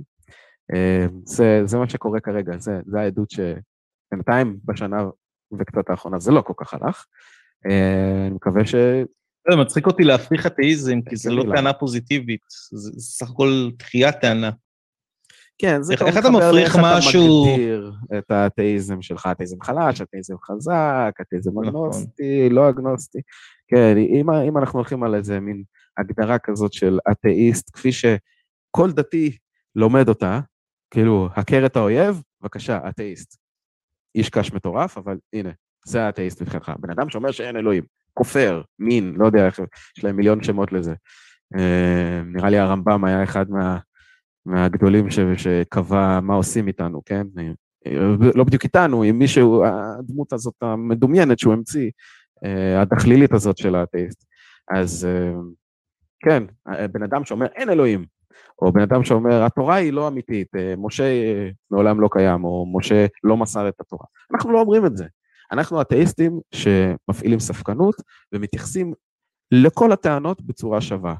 [1.23, 5.03] זה, זה מה שקורה כרגע, זה, זה העדות שבינתיים בשנה
[5.59, 7.05] וקצת האחרונה זה לא כל כך הלך.
[7.69, 8.75] אה, אני מקווה ש...
[9.51, 14.51] זה מצחיק אותי להפריך אתאיזם, כי זה לא טענה פוזיטיבית, זה סך הכל דחיית טענה.
[15.57, 21.11] כן, זה מתחבר מפריך לאיך משהו- אתה מגדיר את האתאיזם שלך, אתאיזם חלש, אתאיזם חזק,
[21.21, 21.65] אתאיזם נכון.
[21.67, 23.19] אגנוסטי, לא אגנוסטי.
[23.67, 25.63] כן, אם, אם אנחנו הולכים על איזה מין
[25.97, 29.37] הגדרה כזאת של אתאיסט, כפי שכל דתי
[29.75, 30.39] לומד אותה,
[30.95, 33.37] כאילו, הכר את האויב, בבקשה, אתאיסט.
[34.15, 35.49] איש קש מטורף, אבל הנה,
[35.85, 36.71] זה האתאיסט מבחינתך.
[36.79, 39.59] בן אדם שאומר שאין אלוהים, כופר, מין, לא יודע איך,
[39.97, 40.93] יש להם מיליון שמות לזה.
[41.57, 43.77] אה, נראה לי הרמב"ם היה אחד מה,
[44.45, 47.27] מהגדולים ש, שקבע מה עושים איתנו, כן?
[47.37, 47.91] אה,
[48.35, 51.91] לא בדיוק איתנו, עם מישהו, הדמות הזאת המדומיינת שהוא המציא,
[52.45, 54.25] אה, הדחלילית הזאת של האתאיסט.
[54.75, 55.33] אז אה,
[56.19, 56.43] כן,
[56.91, 58.05] בן אדם שאומר אין אלוהים,
[58.61, 62.65] או בן אדם שאומר התורה היא לא אמיתית, אה, משה אה, מעולם לא קיים, או
[62.77, 64.05] משה לא מסר את התורה.
[64.33, 65.05] אנחנו לא אומרים את זה.
[65.51, 67.95] אנחנו אתאיסטים שמפעילים ספקנות
[68.33, 68.93] ומתייחסים
[69.51, 71.15] לכל הטענות בצורה שווה.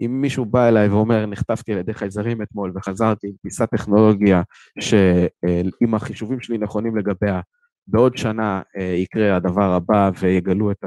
[0.00, 4.42] אם מישהו בא אליי ואומר, נחטפתי על ידי חייזרים אתמול וחזרתי עם פיסת טכנולוגיה
[4.80, 7.40] שאם החישובים שלי נכונים לגביה,
[7.86, 10.84] בעוד שנה אה, יקרה הדבר הבא ויגלו את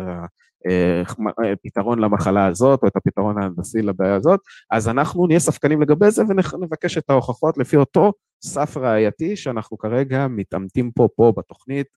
[1.53, 4.39] הפתרון למחלה הזאת או את הפתרון ההנדסי לבעיה הזאת,
[4.71, 10.27] אז אנחנו נהיה ספקנים לגבי זה ונבקש את ההוכחות לפי אותו סף ראייתי שאנחנו כרגע
[10.27, 11.87] מתעמתים פה, פה בתוכנית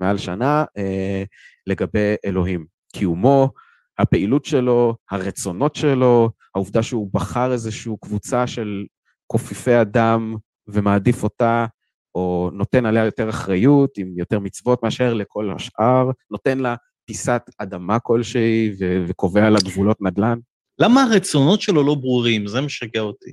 [0.00, 1.24] מעל שנה אה,
[1.66, 3.50] לגבי אלוהים, קיומו,
[3.98, 8.86] הפעילות שלו, הרצונות שלו, העובדה שהוא בחר איזושהי קבוצה של
[9.26, 10.36] כופפי אדם
[10.68, 11.66] ומעדיף אותה,
[12.14, 16.74] או נותן עליה יותר אחריות, עם יותר מצוות מאשר לכל השאר, נותן לה
[17.10, 20.38] פיסת אדמה כלשהי ו- וקובע לה גבולות נדל"ן.
[20.78, 22.46] למה הרצונות שלו לא ברורים?
[22.46, 23.32] זה משגע אותי.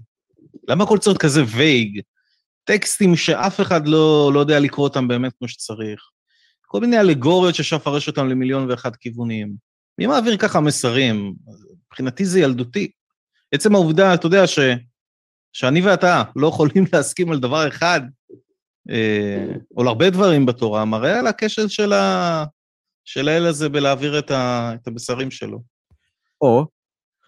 [0.67, 2.01] למה הכל צריך כזה וייג?
[2.63, 6.01] טקסטים שאף אחד לא, לא יודע לקרוא אותם באמת כמו שצריך.
[6.61, 9.53] כל מיני אלגוריות שאפשר לפרש אותם למיליון ואחד כיוונים.
[9.97, 11.33] מי מעביר ככה מסרים?
[11.87, 12.91] מבחינתי זה ילדותי.
[13.51, 14.59] עצם העובדה, אתה יודע, ש,
[15.53, 18.01] שאני ואתה לא יכולים להסכים על דבר אחד,
[18.89, 22.45] אה, או על הרבה דברים בתורה, מראה על הכשל של, ה,
[23.07, 25.61] של האל הזה בלהעביר את, ה, את המסרים שלו.
[26.41, 26.65] או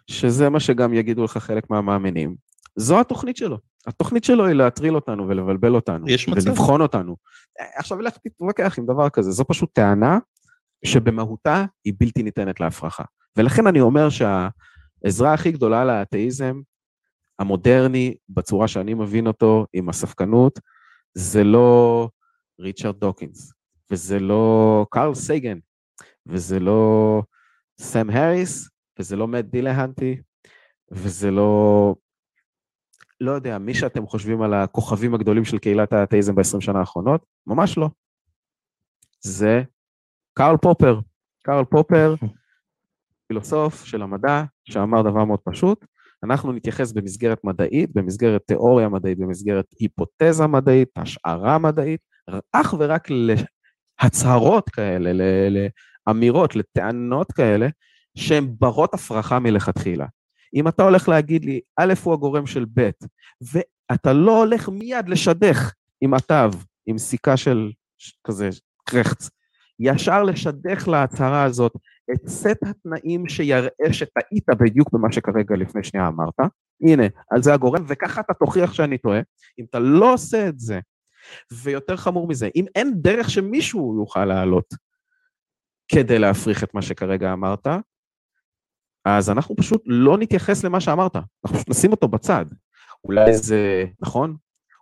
[0.08, 2.36] שזה מה שגם יגידו לך חלק מהמאמינים.
[2.76, 3.58] זו התוכנית שלו.
[3.88, 6.10] התוכנית שלו היא להטריל אותנו ולבלבל אותנו.
[6.10, 6.48] יש מצב.
[6.48, 7.16] ולבחון אותנו.
[7.76, 10.20] עכשיו לך תתווכח עם דבר כזה, זו פשוט טענה
[10.86, 13.04] שבמהותה היא בלתי ניתנת להפרחה.
[13.38, 16.62] ולכן אני אומר שהעזרה הכי גדולה לאתאיזם
[17.40, 20.60] המודרני, בצורה שאני מבין אותו, עם הספקנות,
[21.14, 22.10] זה לא
[22.60, 23.54] ריצ'רד דוקינס,
[23.92, 25.58] וזה לא קארל סייגן,
[26.26, 27.22] וזה לא
[27.80, 30.22] סם האריס, וזה לא מאט דילהאנטי,
[30.92, 31.96] וזה לא,
[33.22, 37.78] לא יודע, מי שאתם חושבים על הכוכבים הגדולים של קהילת האתאיזם ב-20 שנה האחרונות, ממש
[37.78, 37.90] לא.
[39.22, 39.64] זה
[40.34, 41.00] קארל פופר.
[41.44, 42.16] קארל פופר,
[43.28, 45.86] פילוסוף של המדע, שאמר דבר מאוד פשוט,
[46.24, 52.02] אנחנו נתייחס במסגרת מדעית, במסגרת תיאוריה מדעית, במסגרת היפותזה מדעית, השערה מדעית,
[52.52, 55.68] אך ורק להצהרות כאלה,
[56.10, 57.68] לאמירות, לטענות כאלה,
[58.18, 60.06] שהן ברות הפרחה מלכתחילה.
[60.56, 62.90] אם אתה הולך להגיד לי, א' הוא הגורם של ב',
[63.42, 66.50] ואתה לא הולך מיד לשדך עם התו,
[66.86, 67.72] עם סיכה של
[68.24, 68.50] כזה
[68.84, 69.30] קרחץ,
[69.80, 71.74] ישר לשדך להצהרה הזאת
[72.14, 76.40] את סט התנאים שיראה שטעית בדיוק במה שכרגע לפני שנייה אמרת,
[76.82, 79.20] הנה, על זה הגורם, וככה אתה תוכיח שאני טועה.
[79.60, 80.80] אם אתה לא עושה את זה,
[81.64, 84.74] ויותר חמור מזה, אם אין דרך שמישהו יוכל לעלות
[85.92, 87.68] כדי להפריך את מה שכרגע אמרת,
[89.06, 92.46] אז אנחנו פשוט לא נתייחס למה שאמרת, אנחנו פשוט נשים אותו בצד.
[93.04, 94.36] אולי זה נכון,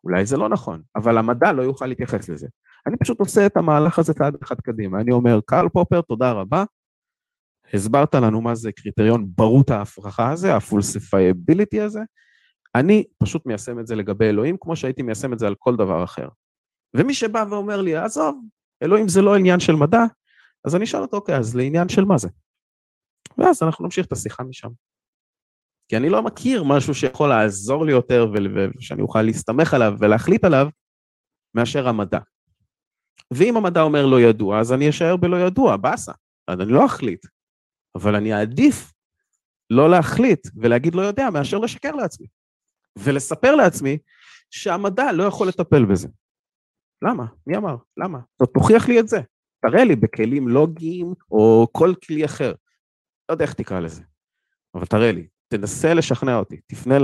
[0.04, 2.48] אולי זה לא נכון, אבל המדע לא יוכל להתייחס לזה.
[2.88, 5.02] אני פשוט עושה את המהלך הזה צעד אחד קדימה.
[5.02, 6.64] אני אומר, קרל פופר, תודה רבה,
[7.74, 12.00] הסברת לנו מה זה קריטריון ברות ההפרכה הזה, ה falsifiability הזה,
[12.76, 16.04] אני פשוט מיישם את זה לגבי אלוהים, כמו שהייתי מיישם את זה על כל דבר
[16.04, 16.28] אחר.
[16.94, 18.42] ומי שבא ואומר לי, עזוב,
[18.84, 20.04] אלוהים זה לא עניין של מדע,
[20.68, 22.28] אז אני אשאל אותו, אוקיי, אז לעניין של מה זה?
[23.38, 24.70] ואז אנחנו נמשיך את השיחה משם.
[25.90, 28.32] כי אני לא מכיר משהו שיכול לעזור לי יותר
[28.80, 30.68] ושאני אוכל להסתמך עליו ולהחליט עליו
[31.56, 32.20] מאשר המדע.
[33.32, 36.12] ואם המדע אומר לא ידוע, אז אני אשאר בלא ידוע, באסה.
[36.48, 37.26] אז אני לא אחליט,
[37.96, 38.94] אבל אני אעדיף
[39.70, 42.28] לא להחליט ולהגיד לא יודע, מאשר לשקר לעצמי.
[43.00, 43.98] ולספר לעצמי
[44.52, 46.08] שהמדע לא יכול לטפל בזה.
[47.02, 47.26] למה?
[47.48, 47.76] מי אמר?
[47.98, 48.20] למה?
[48.54, 49.18] תוכיח לי את זה.
[49.62, 52.54] תראה לי בכלים לוגיים או כל כלי אחר.
[53.30, 54.02] לא יודע איך תקרא לזה,
[54.76, 56.96] אבל תראה לי, תנסה לשכנע אותי, תפנה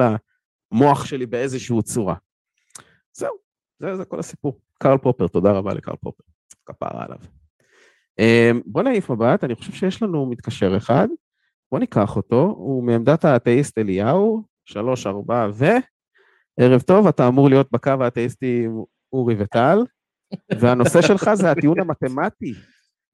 [0.71, 2.15] למוח שלי באיזושהי צורה.
[3.13, 3.35] זהו,
[3.79, 4.59] זה, זה כל הסיפור.
[4.79, 6.23] קרל פופר, תודה רבה לקרל פופר,
[6.65, 7.17] כפרה עליו.
[8.65, 11.07] בוא נעיף מבט, אני חושב שיש לנו מתקשר אחד,
[11.71, 15.65] בוא ניקח אותו, הוא מעמדת האתאיסט אליהו, שלוש, ארבע, ו...
[16.59, 19.77] ערב טוב, אתה אמור להיות בקו האתאיסטי עם אורי וטל,
[20.59, 22.53] והנושא שלך זה הטיעון המתמטי.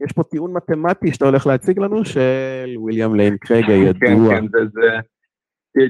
[0.06, 4.00] יש פה טיעון מתמטי שאתה הולך להציג לנו, של וויליאם ליין קרייג הידוע.
[4.00, 4.82] כן, כן, זה, זה,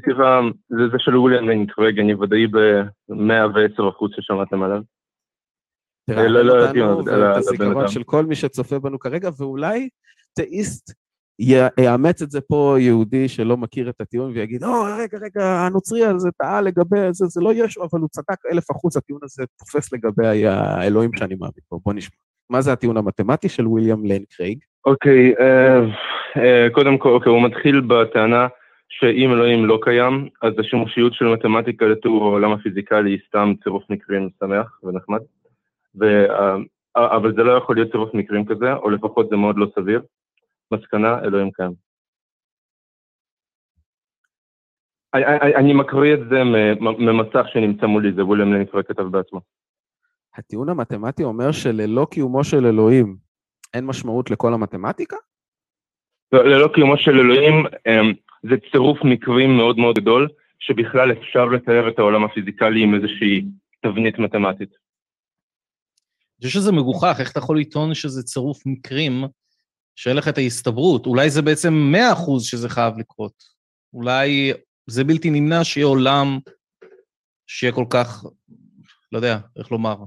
[0.06, 0.40] תראה,
[0.70, 4.82] זה, זה של וויליאם ליין קרייג, אני ודאי ב-110 אחוז ששמעתם עליו.
[6.10, 9.90] תראה, לא, לא אותנו ואת הזיכרון הבן של כל מי שצופה בנו כרגע, ואולי
[10.34, 10.94] תאיסט י-
[11.80, 16.30] יאמץ את זה פה יהודי שלא מכיר את הטיעון ויגיד, או, רגע, רגע, הנוצרי הזה
[16.38, 20.48] טעה לגבי זה, זה לא ישו, אבל הוא צדק אלף אחוז, הטיעון הזה תופס לגבי
[20.48, 21.80] האלוהים שאני מאמין בו.
[21.86, 22.16] בוא נשמע.
[22.50, 24.60] מה זה הטיעון המתמטי של וויליאם ליין קרייג?
[24.86, 25.80] אוקיי, אה,
[26.38, 28.48] אה, קודם כל, אוקיי, הוא מתחיל בטענה
[28.90, 34.30] שאם אלוהים לא קיים, אז השימושיות של מתמטיקה לתיאור העולם הפיזיקלי היא סתם צירוף מקרים
[34.40, 35.20] שמח ונחמד.
[36.00, 36.56] ו, אה,
[37.16, 40.02] אבל זה לא יכול להיות צירוף מקרים כזה, או לפחות זה מאוד לא סביר.
[40.74, 41.72] מסקנה, אלוהים קיים.
[45.14, 46.44] אני- אני אני מקריא את זה
[47.00, 49.42] ממסך שנמצא מולי, זה וויליאם ליין קרייג כתב בעצמו.
[50.36, 53.18] הטיעון המתמטי אומר שללא קיומו של אלוהים
[53.74, 55.16] אין משמעות לכל המתמטיקה?
[56.32, 57.54] לא- ללא קיומו של אלוהים,
[57.88, 58.14] אמ,
[58.50, 60.28] זה צירוף מקרים מאוד מאוד גדול,
[60.60, 63.46] שבכלל אפשר לתאר את העולם הפיזיקלי עם איזושהי
[63.84, 64.70] תבנית מתמטית.
[66.42, 69.14] אני חושב שזה מגוחך, איך אתה יכול לטעון שזה צירוף מקרים,
[70.00, 71.06] שאין לך את ההסתברות?
[71.06, 73.44] אולי זה בעצם 100% שזה חייב לקרות.
[73.94, 74.54] אולי
[74.88, 76.40] זה בלתי נמנע שיהיה עולם
[77.48, 78.26] שיהיה כל כך,
[79.12, 79.98] לא יודע, איך לומר,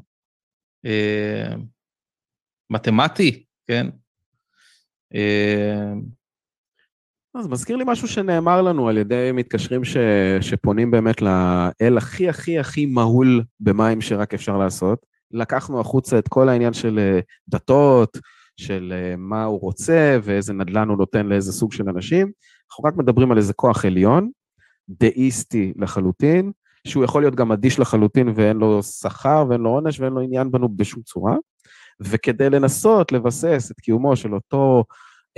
[0.86, 1.54] אה,
[2.70, 3.86] מתמטי, כן?
[5.14, 5.92] אה,
[7.42, 9.96] זה מזכיר לי משהו שנאמר לנו על ידי מתקשרים ש...
[10.40, 15.06] שפונים באמת לאל הכי הכי הכי מהול במים שרק אפשר לעשות.
[15.30, 18.18] לקחנו החוצה את כל העניין של אה, דתות,
[18.62, 22.32] של אה, מה הוא רוצה ואיזה נדל"ן הוא נותן לאיזה סוג של אנשים.
[22.70, 24.30] אנחנו רק מדברים על איזה כוח עליון,
[24.88, 26.52] דאיסטי לחלוטין,
[26.86, 30.50] שהוא יכול להיות גם אדיש לחלוטין ואין לו שכר ואין לו עונש ואין לו עניין
[30.50, 31.36] בנו בשום צורה.
[32.00, 34.84] וכדי לנסות לבסס את קיומו של אותו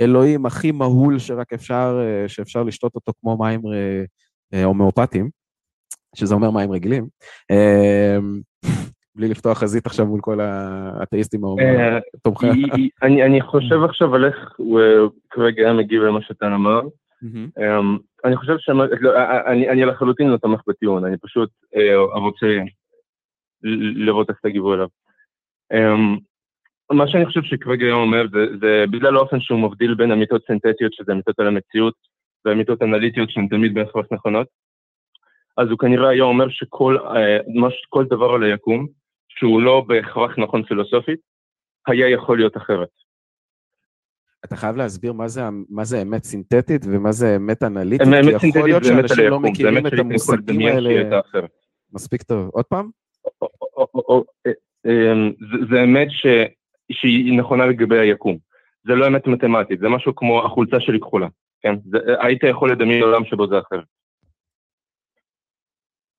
[0.01, 3.61] אלוהים הכי מהול שרק אפשר, אה, שאפשר לשתות אותו כמו מים
[4.53, 5.29] אה, הומאופטיים,
[6.15, 7.07] שזה אומר מים רגילים,
[9.15, 12.47] בלי לפתוח חזית עכשיו מול כל האתאיסטים אה, התומכי...
[12.47, 14.95] היא- היא- אני אני חושב עכשיו על איך הוא אה,
[15.29, 16.81] כרגע מגיב למה שאתה אמר.
[17.59, 22.47] אמ, אני חושב שאני לחלוטין לא תומך בטיעון, אני פשוט אה, רוצה
[23.95, 24.87] לראות איך תגיבו אליו.
[25.73, 26.17] אמ,
[26.91, 30.93] מה שאני חושב שכרגע היום אומר זה, זה בגלל האופן שהוא מבדיל בין אמיתות סינתטיות,
[30.93, 31.93] שזה אמיתות על המציאות,
[32.45, 34.47] ואמיתות אנליטיות שהן תמיד בהכרח נכונות,
[35.57, 38.87] אז הוא כנראה היה אומר שכל אה, מש, כל דבר על היקום,
[39.39, 41.19] שהוא לא בהכרח נכון פילוסופית,
[41.87, 42.87] היה יכול להיות אחרת.
[44.45, 48.47] אתה חייב להסביר מה זה, מה זה אמת סינתטית ומה זה אמת אנליטית, אמת כי
[48.47, 51.19] יכול להיות שאנשים לא מכירים את המושגים האלה.
[51.93, 52.49] מספיק טוב.
[52.53, 52.89] עוד פעם?
[53.43, 54.51] אה,
[54.85, 55.31] אמ,
[55.69, 56.47] זה- אמת ש-
[56.91, 58.37] שהיא נכונה לגבי היקום.
[58.87, 61.27] זה לא אמת מתמטית, זה משהו כמו החולצה שלי כחולה,
[61.61, 61.75] כן?
[61.91, 63.83] זה- היית יכול לדמיין עולם שבו זה אחרת.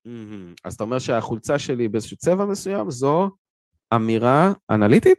[0.07, 0.55] מהמם.
[0.65, 3.31] אז אתה אומר שהחולצה שלי באיזשהו צבע מסוים זו
[3.95, 5.19] אמירה אנליטית?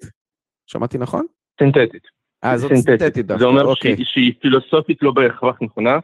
[0.66, 1.26] שמעתי נכון?
[1.60, 2.04] סינתטית.
[2.44, 3.00] אה, זאת סינתטית.
[3.00, 3.96] סינתטית דווקא, זה אומר אוקיי.
[3.96, 6.00] שהיא- שהיא פילוסופית לא בהכרח נכונה,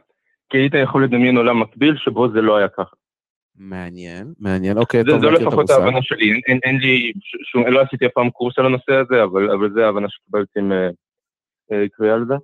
[0.48, 2.96] כי היית יכול לדמיין עולם מקביל שבו זה לא היה ככה.
[3.56, 5.70] מעניין, מעניין, אוקיי, זה- טוב זו את לפחות.
[5.70, 7.12] ההבנה שלי, אין- אין- אין לי
[7.52, 10.72] שום, לא עשיתי אף פעם קורס על הנושא הזה, אבל אבל זה ההבנה שקיבלתי עם
[10.72, 10.88] אה,
[11.72, 12.34] אה, קריאה על זה.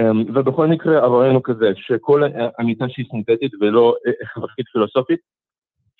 [0.00, 2.22] אמ, ובכל מקרה הרעיון הוא כזה, שכל
[2.60, 5.20] אמיתה שהיא סינתטית ולא אה, הכרחית פילוסופית,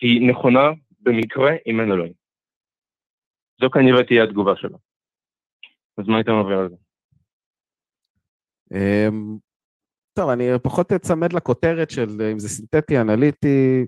[0.00, 2.12] היא נכונה במקרה אם אין אלוהים.
[3.60, 4.78] זו כנראה תהיה התגובה שלו.
[5.98, 6.76] אז מה היית מעביר על זה?
[8.74, 9.38] אמ,
[10.14, 13.86] טוב, אני פחות אצמד לכותרת של אם זה סינתטי, אנליטי.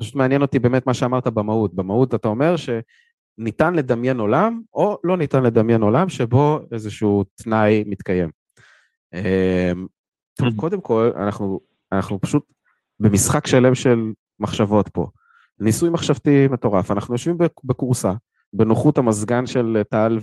[0.00, 1.74] פשוט מעניין אותי באמת מה שאמרת במהות.
[1.74, 8.30] במהות אתה אומר שניתן לדמיין עולם, או לא ניתן לדמיין עולם שבו איזשהו תנאי מתקיים.
[9.14, 9.86] אמ,
[10.34, 10.56] טוב, Mhm.
[10.60, 11.60] קודם כל, אנחנו,
[11.92, 12.44] אנחנו פשוט
[13.00, 13.98] במשחק שלם של
[14.40, 15.06] מחשבות פה.
[15.60, 16.90] ניסוי מחשבתי מטורף.
[16.90, 18.12] אנחנו יושבים בק- בקורסה,
[18.52, 20.18] בנוחות המזגן של טל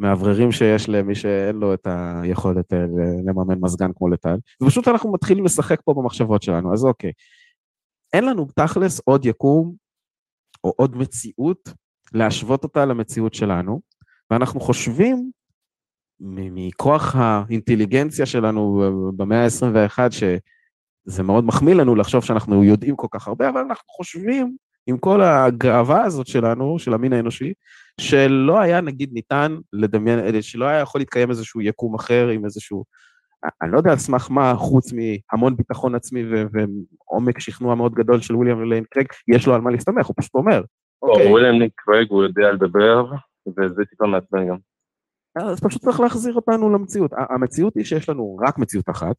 [0.00, 2.78] ומהאווררים שיש למי שאין לו את היכולת אה,
[3.26, 7.12] לממן מזגן כמו לטל, ופשוט אנחנו מתחילים לשחק פה במחשבות שלנו, אז אוקיי.
[8.12, 9.74] אין לנו תכלס עוד יקום
[10.64, 11.68] או עוד מציאות
[12.12, 13.80] להשוות אותה למציאות שלנו,
[14.30, 15.30] ואנחנו חושבים
[16.20, 18.82] מכוח האינטליגנציה שלנו
[19.16, 19.98] במאה ה-21,
[21.08, 25.22] שזה מאוד מחמיא לנו לחשוב שאנחנו יודעים כל כך הרבה, אבל אנחנו חושבים עם כל
[25.22, 27.52] הגאווה הזאת שלנו, של המין האנושי,
[28.00, 32.84] שלא היה נגיד ניתן לדמיין, שלא היה יכול להתקיים איזשהו יקום אחר עם איזשהו
[33.62, 38.36] אני לא יודע על סמך מה, חוץ מהמון ביטחון עצמי ועומק שכנוע מאוד גדול של
[38.36, 40.62] וויליאם ליין קרייג, יש לו על מה להסתמך, הוא פשוט אומר.
[41.02, 41.32] אוקיי.
[41.32, 43.06] וויליאם ליין קרייג הוא יודע לדבר,
[43.46, 44.56] וזה טיפה מעצבן גם.
[45.36, 47.10] אז פשוט צריך להחזיר אותנו למציאות.
[47.30, 49.16] המציאות היא שיש לנו רק מציאות אחת,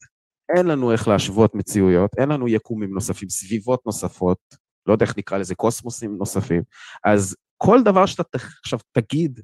[0.55, 4.37] אין לנו איך להשוות מציאויות, אין לנו יקומים נוספים, סביבות נוספות,
[4.85, 6.61] לא יודע איך נקרא לזה, קוסמוסים נוספים.
[7.03, 9.39] אז כל דבר שאתה עכשיו תגיד,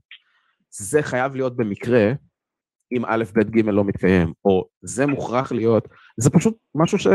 [0.70, 2.12] זה חייב להיות במקרה,
[2.92, 5.88] אם א', ב', ג' לא מתקיים, או זה מוכרח להיות,
[6.18, 7.08] זה פשוט משהו ש...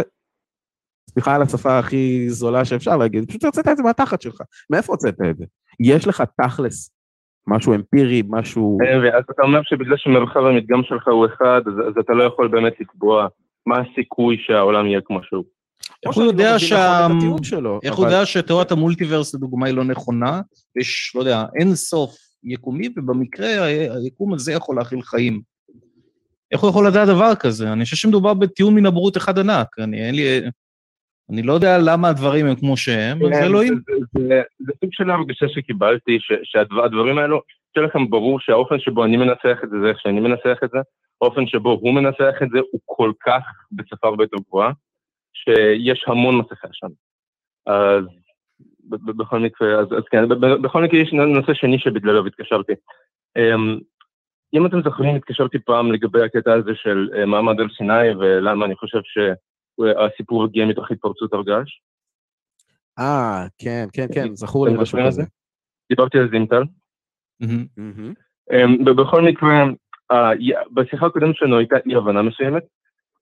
[1.11, 4.41] סליחה על השפה הכי זולה שאפשר להגיד, פשוט הוצאת את זה מהתחת שלך.
[4.71, 5.45] מאיפה הוצאת את זה?
[5.81, 6.91] יש לך תכלס
[7.47, 8.79] משהו אמפירי, משהו...
[8.83, 12.49] אה, אז אתה אומר שבגלל שמרחב המדגם שלך הוא אחד, אז, אז אתה לא יכול
[12.49, 13.29] באמת לקבוע
[13.69, 15.45] מה הסיכוי שהעולם יהיה כמו שהוא.
[16.07, 17.07] איך הוא יודע שה...
[17.83, 20.41] איך הוא יודע שתיאוריית המולטיברס לדוגמה היא לא נכונה?
[20.81, 25.41] יש, לא יודע, אין סוף יקומי, ובמקרה היקום הזה יכול להכיל חיים.
[26.53, 27.73] איך הוא יכול לדעת דבר כזה?
[27.73, 29.79] אני חושב שמדובר בטיעון מן הבורות אחד ענק.
[29.79, 30.41] אני, אין לי...
[31.31, 33.81] אני לא יודע למה הדברים הם כמו שהם, אבל זה אלוהים.
[34.59, 37.41] זה סוג של הרגשה שקיבלתי, שהדברים האלו,
[37.75, 40.79] שיהיה לכם ברור שהאופן שבו אני מנסח את זה, זה איך שאני מנסח את זה,
[41.23, 43.43] האופן שבו הוא מנסח את זה הוא כל כך
[43.73, 44.73] בשפה הרבה יותר גבוהה,
[45.33, 46.89] שיש המון מסכה שם.
[47.67, 48.05] אז
[48.91, 50.29] בכל מקרה, אז, אז כן,
[50.63, 52.73] בכל מקרה יש נושא שני שבגללו התקשרתי.
[53.37, 53.79] אמ,
[54.55, 58.77] אם אתם זוכרים, התקשרתי פעם לגבי הקטע הזה של אה, מעמד על סיני, ולמה אני
[58.77, 61.71] חושב שהסיפור הגיע מתוך התפרצות הר געש.
[62.99, 65.23] אה, כן, כן, כן, זכור לי משהו כזה.
[65.89, 66.63] דיברתי על זינטל.
[67.43, 69.65] אמ, בכל מקרה,
[70.75, 72.63] בשיחה הקודמת שלנו הייתה אי הבנה מסוימת.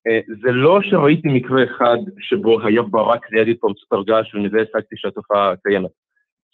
[0.07, 4.97] אה, זה לא שראיתי מקרה אחד שבו היה ברק ליד התפרצות הר געש ומזה השגתי
[4.97, 5.91] שהתופעה קיימת.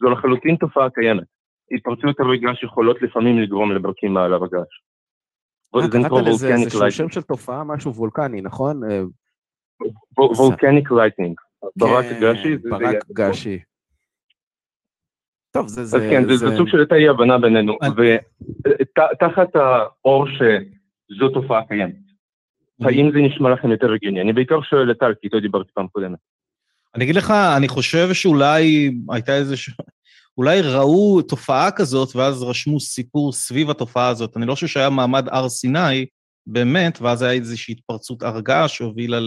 [0.01, 1.25] זו לחלוטין תופעה קיימת.
[1.73, 4.83] התפרצויות הר געש יכולות לפעמים לגרום לברקים מעל הר געש.
[5.77, 8.81] אה, קראת לזה איזשהו שם של תופעה, משהו וולקני, נכון?
[10.19, 11.37] volcanic lightning.
[11.77, 12.57] ברק געשי.
[12.57, 13.59] ברק געשי.
[15.53, 15.81] טוב, זה...
[15.81, 21.95] אז כן, זה סוג של הייתה אי הבנה בינינו, ותחת האור שזו תופעה קיימת.
[22.81, 24.21] האם זה נשמע לכם יותר הגיוני?
[24.21, 26.19] אני בעיקר שואל את טל, כי איתו דיברתי פעם קודמת.
[26.95, 29.75] אני אגיד לך, אני חושב שאולי הייתה איזושהי...
[30.39, 34.37] אולי ראו תופעה כזאת, ואז רשמו סיפור סביב התופעה הזאת.
[34.37, 36.07] אני לא חושב שהיה מעמד הר סיני,
[36.47, 39.19] באמת, ואז היה איזושהי התפרצות הרגה שהובילה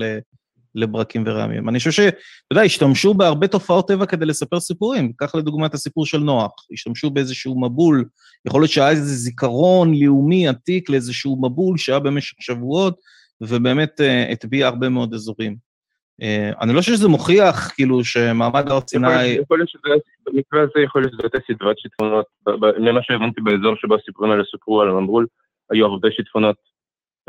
[0.76, 1.69] לברקים ורעמים.
[1.69, 2.17] אני חושב שאתה
[2.51, 5.13] יודע, השתמשו בהרבה תופעות טבע כדי לספר סיפורים.
[5.17, 6.51] קח לדוגמה את הסיפור של נוח.
[6.73, 8.05] השתמשו באיזשהו מבול,
[8.47, 12.95] יכול להיות שהיה איזה זיכרון לאומי עתיק לאיזשהו מבול שהיה במשך שבועות,
[13.41, 15.55] ובאמת uh, הטביע הרבה מאוד אזורים.
[16.21, 19.26] Uh, אני לא חושב שזה מוכיח, כאילו, שמעמד הר סיני...
[19.26, 19.93] יכול להיות שזה,
[20.26, 22.26] במקרה הזה יכול להיות שזה הייתה סדרת שיטפונות.
[22.80, 25.28] ממה שהבנתי באזור שבו הסיפורים האלה סופרו על המבול,
[25.71, 26.74] היו הרבה שיטפונות.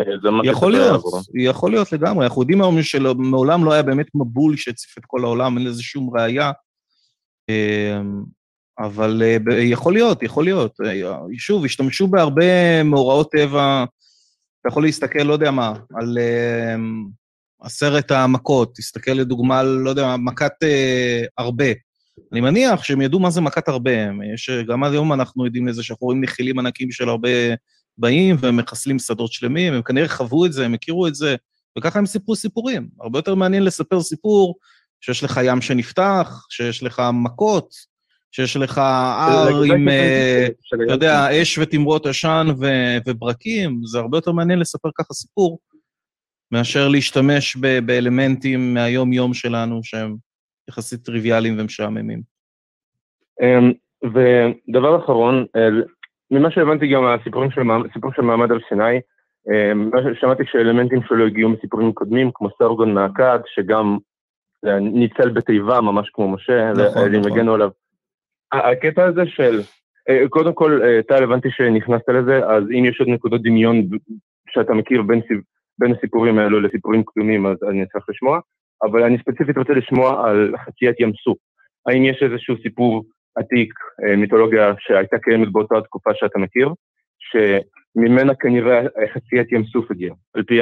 [0.01, 0.05] אה,
[0.44, 2.26] יכול להיות, יכול להיות לגמרי.
[2.26, 6.16] אנחנו יודעים היום שמעולם לא היה באמת מבול שהציף את כל העולם, אין לזה שום
[6.16, 6.53] ראייה.
[8.78, 9.22] אבל
[9.62, 10.76] יכול להיות, יכול להיות.
[11.38, 13.84] שוב, השתמשו בהרבה מאורעות טבע
[14.66, 16.80] אתה יכול להסתכל, לא יודע מה, על uh,
[17.66, 21.64] עשרת המכות, תסתכל לדוגמה על, לא יודע, מכת uh, הרבה.
[22.32, 23.90] אני מניח שהם ידעו מה זה מכת הרבה.
[24.34, 27.28] יש, גם עד היום אנחנו יודעים לזה שאנחנו רואים נחילים ענקים של הרבה
[27.99, 31.36] באים ומחסלים שדות שלמים, הם כנראה חוו את זה, הם הכירו את זה,
[31.78, 32.88] וככה הם סיפרו סיפורים.
[33.01, 34.59] הרבה יותר מעניין לספר סיפור
[35.01, 37.68] שיש לך ים שנפתח, שיש לך מכות,
[38.32, 40.47] שיש לך הר עם, אה,
[40.84, 42.47] אתה יודע, אש ותמרות עשן
[43.07, 45.59] וברקים, זה הרבה יותר מעניין לספר ככה סיפור,
[46.53, 50.16] מאשר להשתמש באלמנטים מהיום-יום שלנו שהם
[50.68, 52.22] יחסית טריוויאליים ומשעממים.
[53.42, 53.72] אמ,
[54.05, 55.47] ודבר אחרון,
[56.31, 57.62] ממה שהבנתי גם מהסיפורים של,
[57.93, 59.01] סיפור של מעמד על סיני,
[59.49, 63.99] אמ, שמעתי שאלמנטים שלו הגיעו מסיפורים קודמים, כמו סרגון מהכד, שגם
[64.66, 67.33] אה, ניצל בתיבה ממש כמו משה, נכון, נכון.
[67.33, 67.70] הגנו עליו.
[68.53, 69.61] הקטע הזה של,
[70.09, 73.89] אה, קודם כל, אה, טל, הבנתי שנכנסת לזה, אז אם יש עוד נקודות דמיון
[74.51, 75.20] שאתה מכיר בין,
[75.79, 78.41] בין הסיפורים האלו לסיפורים קדומים, אז אני אצטרך לשמוע,
[78.83, 81.39] אבל אני ספציפית רוצה לשמוע על חציית ים סוף.
[81.87, 83.05] האם יש איזשהו סיפור
[83.37, 83.72] עתיק,
[84.05, 86.68] אה, מיתולוגיה שהייתה קיימת באותה תקופה שאתה מכיר,
[87.18, 88.82] שממנה כנראה
[89.14, 90.59] חציית ים סוף הגיעה, על פי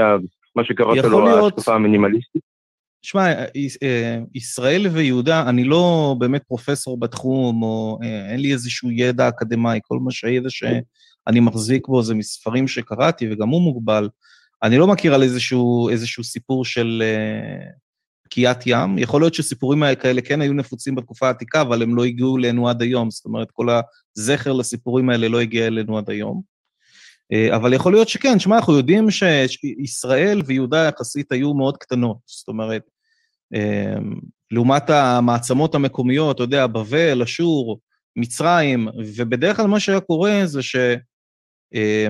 [0.56, 1.52] מה שקראת לו, להיות...
[1.52, 2.42] התקופה המינימליסטית?
[3.02, 3.32] שמע,
[3.82, 9.80] אה, ישראל ויהודה, אני לא באמת פרופסור בתחום, או אה, אין לי איזשהו ידע אקדמאי,
[9.82, 14.08] כל מה שהידע שאני מחזיק בו זה מספרים שקראתי, וגם הוא מוגבל.
[14.62, 17.02] אני לא מכיר על איזשהו, איזשהו סיפור של
[18.34, 18.98] פקיעת uh, ים.
[18.98, 22.82] יכול להיות שסיפורים כאלה כן היו נפוצים בתקופה העתיקה, אבל הם לא הגיעו אלינו עד
[22.82, 23.10] היום.
[23.10, 23.66] זאת אומרת, כל
[24.18, 26.42] הזכר לסיפורים האלה לא הגיע אלינו עד היום.
[27.32, 32.48] אה, אבל יכול להיות שכן, שמע, אנחנו יודעים שישראל ויהודה יחסית היו מאוד קטנות, זאת
[32.48, 32.82] אומרת,
[33.54, 33.96] אה,
[34.50, 37.80] לעומת המעצמות המקומיות, אתה יודע, בבל, אשור,
[38.16, 40.76] מצרים, ובדרך כלל מה שהיה קורה זה ש...
[41.74, 42.08] אה,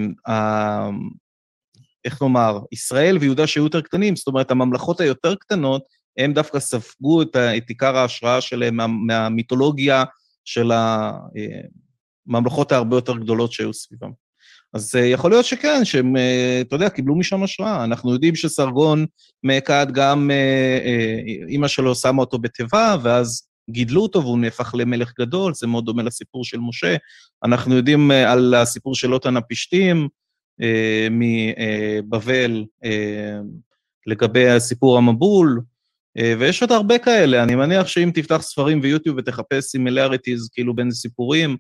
[2.05, 5.83] איך נאמר, ישראל ויהודה שהיו יותר קטנים, זאת אומרת, הממלכות היותר קטנות,
[6.19, 10.05] הם דווקא ספגו את, את עיקר ההשראה שלהם מה, מהמיתולוגיה
[10.45, 10.73] של
[12.27, 14.11] הממלכות ההרבה יותר גדולות שהיו סביבם.
[14.75, 16.17] אז יכול להיות שכן, שהם,
[16.61, 17.85] אתה יודע, קיבלו משם השראה.
[17.85, 19.07] אנחנו יודעים שסרגון
[19.43, 20.31] מאכד גם,
[21.49, 26.03] אימא שלו שמה אותו בתיבה, ואז גידלו אותו והוא נהפך למלך גדול, זה מאוד דומה
[26.03, 26.97] לסיפור של משה.
[27.45, 30.09] אנחנו יודעים על הסיפור של לוטן הפשתים
[31.11, 32.65] מבבל
[34.07, 35.61] לגבי הסיפור המבול,
[36.19, 37.43] ויש עוד הרבה כאלה.
[37.43, 41.57] אני מניח שאם תפתח ספרים ויוטיוב ותחפש similarities כאילו בין סיפורים,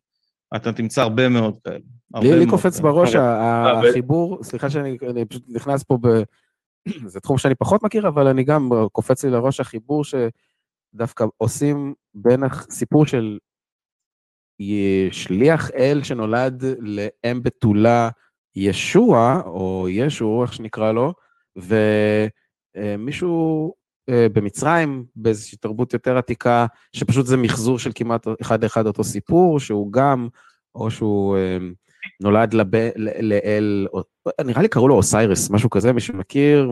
[0.56, 1.78] אתה תמצא הרבה מאוד כאלה.
[2.22, 4.96] לי קופץ בראש החיבור, סליחה שאני
[5.28, 6.08] פשוט נכנס פה ב...
[7.12, 12.42] זה תחום שאני פחות מכיר, אבל אני גם, קופץ לי לראש החיבור שדווקא עושים בין
[12.42, 13.38] הסיפור של
[15.10, 18.10] שליח אל שנולד לאם בתולה
[18.56, 21.12] ישוע, או ישו, איך שנקרא לו,
[22.76, 29.04] ומישהו אה, במצרים, באיזושהי תרבות יותר עתיקה, שפשוט זה מחזור של כמעט אחד לאחד אותו
[29.04, 30.28] סיפור, שהוא גם,
[30.74, 31.58] או שהוא אה,
[32.20, 33.86] נולד לב, לאל,
[34.44, 36.70] נראה לי קראו לו אוסיירס, משהו כזה, מי שמכיר,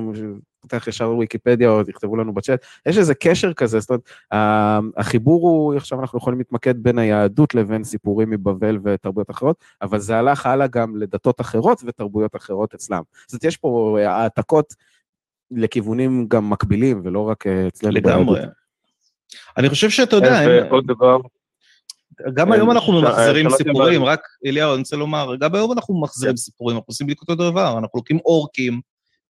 [0.60, 4.10] פותח ישר וויקיפדיה או תכתבו לנו בצ'אט, יש איזה קשר כזה, זאת אומרת,
[4.96, 10.16] החיבור הוא, עכשיו אנחנו יכולים להתמקד בין היהדות לבין סיפורים מבבל ותרבויות אחרות, אבל זה
[10.16, 13.02] הלך הלאה גם לדתות אחרות ותרבויות אחרות אצלם.
[13.26, 14.74] זאת אומרת, יש פה העתקות
[15.56, 17.94] לכיוונים גם מקבילים, ולא רק אה, אצלנו.
[17.94, 18.40] לגמרי.
[19.56, 20.68] אני חושב שאתה יודע...
[20.70, 21.16] עוד דבר.
[22.34, 26.76] גם היום אנחנו ממחזרים סיפורים, רק, אליהו, אני רוצה לומר, גם היום אנחנו ממחזרים סיפורים,
[26.76, 28.80] אנחנו עושים בדיוק אותו דבר, אנחנו לוקחים אורקים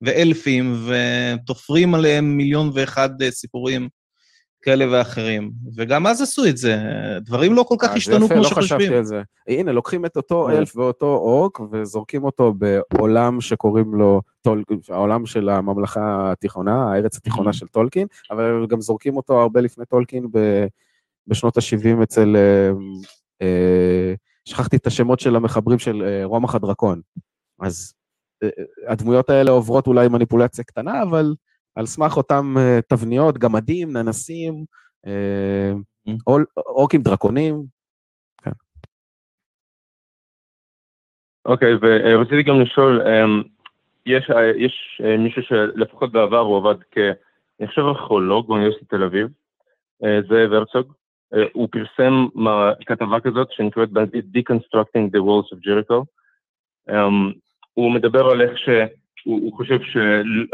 [0.03, 3.89] ואלפים ותופרים עליהם מיליון ואחד אה, סיפורים
[4.63, 6.79] כאלה ואחרים, וגם אז עשו את זה,
[7.21, 8.79] דברים לא כל כך השתנו כמו שחושבים.
[8.79, 9.23] לא חשבתי על זה.
[9.49, 12.55] הנה, לוקחים את אותו אלף ואותו אורק וזורקים אותו
[12.93, 14.23] בעולם שקוראים לו,
[14.89, 20.27] העולם של הממלכה התיכונה, הארץ התיכונה של טולקין, אבל גם זורקים אותו הרבה לפני טולקין
[21.27, 22.71] בשנות ה-70 אצל, אה,
[23.43, 27.01] אה, שכחתי את השמות של המחברים של אה, רומח הדרקון.
[27.61, 27.95] אז
[28.89, 31.35] הדמויות האלה עוברות אולי מניפולציה קטנה, אבל
[31.75, 32.55] על סמך אותם
[32.89, 34.65] תבניות, גמדים, ננסים,
[36.57, 37.63] אורקים דרקונים.
[38.43, 38.51] כן.
[41.45, 43.03] אוקיי, ורציתי גם לשאול,
[44.07, 46.99] יש, יש מישהו שלפחות בעבר הוא עבד כ...
[47.61, 49.29] אני חושב ארכיאולוג באוניברסיטת תל אביב,
[50.29, 50.93] זאב הרצוג,
[51.35, 52.27] אה, הוא פרסם
[52.87, 53.89] כתבה כזאת שנקראת
[54.37, 56.05] Deconstructing the Walls of Jericho.
[56.91, 57.35] Um,
[57.75, 58.59] הוא מדבר על איך
[59.17, 59.97] שהוא חושב ש,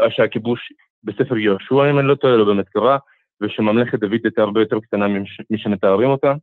[0.09, 0.73] שהכיבוש
[1.03, 2.97] בספר יהושע, אם אני לא טועה, לא באמת קרה,
[3.41, 5.05] ושממלכת דוד הייתה הרבה יותר קטנה
[5.49, 6.33] משמתארים אותה.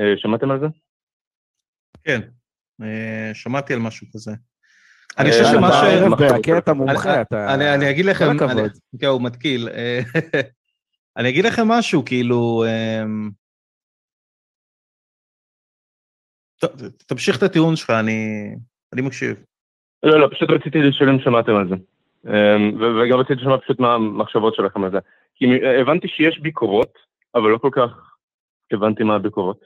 [0.00, 0.66] Uh, שמעתם על זה?
[2.04, 2.20] כן,
[2.82, 4.32] uh, שמעתי על משהו כזה.
[5.18, 6.20] אני חושב שמה ש...
[6.20, 7.54] בהכה את המומחה, אתה...
[7.54, 8.26] אני אגיד לכם...
[9.00, 9.68] כן, הוא מתקיל.
[11.18, 12.64] אני אגיד לכם משהו, כאילו...
[17.06, 18.48] תמשיך את הטיעון שלך, אני,
[18.92, 19.36] אני מקשיב.
[20.02, 21.74] לא, לא, פשוט רציתי לשאול אם שמעתם על זה.
[22.26, 24.98] אמ, וגם רציתי לשמוע פשוט מה המחשבות שלכם על זה.
[25.34, 25.44] כי
[25.80, 26.98] הבנתי שיש ביקורות,
[27.34, 28.14] אבל לא כל כך
[28.72, 29.64] הבנתי מה הביקורות.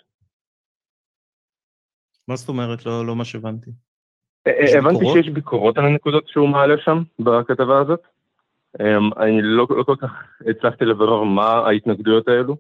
[2.29, 2.87] מה זאת אומרת?
[2.87, 3.71] לא, לא מה שהבנתי.
[4.79, 8.01] הבנתי שיש ביקורות על הנקודות שהוא מעלה שם, בכתבה הזאת.
[8.81, 10.11] אמ, אני לא, לא כל כך
[10.51, 12.57] הצלחתי לברר מה ההתנגדויות האלו.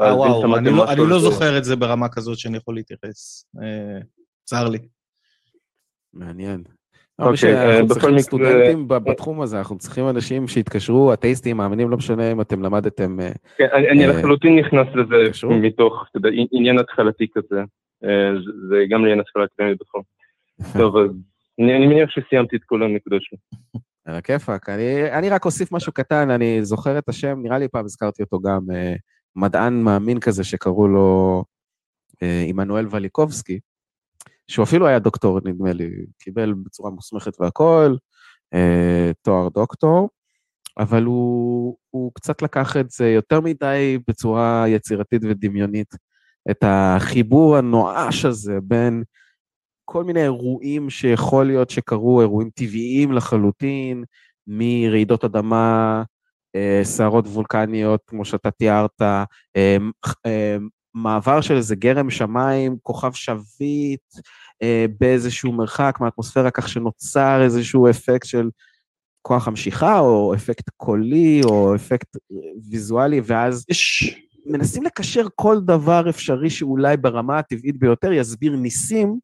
[0.00, 3.46] אה, וואו, אני לא, אני לא זוכר את זה ברמה כזאת שאני יכול להתייחס.
[3.62, 3.98] אה,
[4.44, 4.78] צר לי.
[6.12, 6.64] מעניין.
[7.18, 12.32] אוקיי, אה, אנחנו צריכים סטודנטים בתחום הזה, אנחנו צריכים אנשים שיתקשרו, אתאיסטים, מאמינים, לא משנה
[12.32, 13.16] אם אתם למדתם...
[13.56, 16.04] כן, אני לחלוטין נכנס לזה מתוך,
[16.52, 17.62] עניין התחלתי כזה.
[18.68, 20.02] זה גם לעניין התחלה אקדמית בתחום.
[20.78, 21.10] טוב, אז
[21.58, 23.38] אני מניח שסיימתי את כל הנקודות שלי.
[24.04, 24.68] על הכיפאק.
[25.12, 28.60] אני רק אוסיף משהו קטן, אני זוכר את השם, נראה לי פעם הזכרתי אותו גם,
[29.36, 31.44] מדען מאמין כזה שקראו לו
[32.22, 33.60] אה, עמנואל וליקובסקי,
[34.48, 37.98] שהוא אפילו היה דוקטור, נדמה לי, קיבל בצורה מוסמכת והכול,
[38.54, 40.08] אה, תואר דוקטור,
[40.78, 45.94] אבל הוא, הוא קצת לקח את זה יותר מדי בצורה יצירתית ודמיונית,
[46.50, 49.02] את החיבור הנואש הזה בין
[49.84, 54.04] כל מיני אירועים שיכול להיות שקרו, אירועים טבעיים לחלוטין,
[54.46, 56.02] מרעידות אדמה,
[56.82, 59.02] סערות וולקניות, כמו שאתה תיארת,
[60.94, 64.14] מעבר של איזה גרם שמיים, כוכב שביט,
[64.62, 68.50] אה, באיזשהו מרחק מהאטמוספירה, כך שנוצר איזשהו אפקט של
[69.22, 72.16] כוח המשיכה, או אפקט קולי, או אפקט
[72.70, 74.14] ויזואלי, ואז יש...
[74.46, 79.18] מנסים לקשר כל דבר אפשרי שאולי ברמה הטבעית ביותר יסביר ניסים,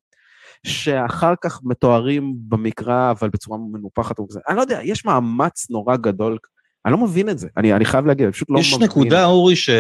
[0.67, 4.17] שאחר כך מתוארים במקרא, אבל בצורה מנופחת.
[4.49, 6.39] אני לא יודע, יש מאמץ נורא גדול,
[6.87, 8.89] אני לא מבין את זה, אני, אני חייב להגיד, אני פשוט לא יש מבין.
[8.89, 9.71] נקודה, אורי, ש...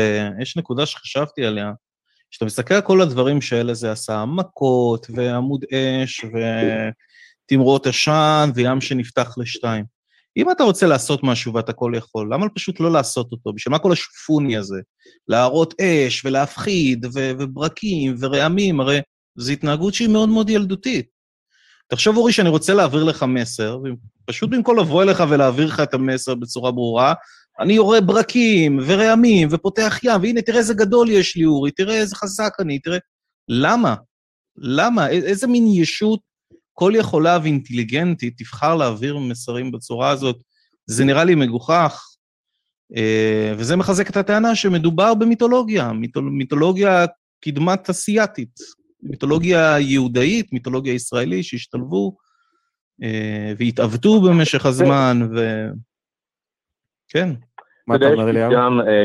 [0.40, 1.72] יש נקודה שחשבתי עליה,
[2.30, 6.24] כשאתה מסתכל על כל הדברים שאלה זה עשה, מכות, ועמוד אש,
[7.46, 9.84] ותמרות עשן, וים שנפתח לשתיים.
[10.36, 13.52] אם אתה רוצה לעשות משהו ואתה כל יכול, למה פשוט לא לעשות אותו?
[13.52, 14.80] בשביל מה כל השופוני הזה?
[15.28, 19.00] להראות אש ולהפחיד ו- וברקים ורעמים, הרי
[19.36, 21.19] זו התנהגות שהיא מאוד מאוד ילדותית.
[21.90, 23.78] תחשוב, אורי, שאני רוצה להעביר לך מסר,
[24.24, 27.14] ופשוט במקום לבוא אליך ולהעביר לך את המסר בצורה ברורה,
[27.60, 32.16] אני יורה ברקים ורעמים ופותח ים, והנה, תראה איזה גדול יש לי, אורי, תראה איזה
[32.16, 32.98] חזק אני, תראה...
[33.48, 33.94] למה?
[34.56, 35.08] למה?
[35.08, 36.20] איזה מין ישות
[36.72, 40.36] כל יכולה ואינטליגנטית תבחר להעביר מסרים בצורה הזאת?
[40.86, 42.06] זה נראה לי מגוחך,
[42.96, 47.06] אה, וזה מחזק את הטענה שמדובר במיתולוגיה, מיתול, מיתולוגיה
[47.44, 52.16] קדמת אסיאתית, מיתולוגיה יהודאית, מיתולוגיה ישראלית שהשתלבו
[53.02, 55.66] אה, והתעוותו במשך הזמן, ו...
[57.08, 57.28] כן.
[57.86, 58.52] מה אתה אומר, אליהו?
[58.52, 59.04] גם, אה,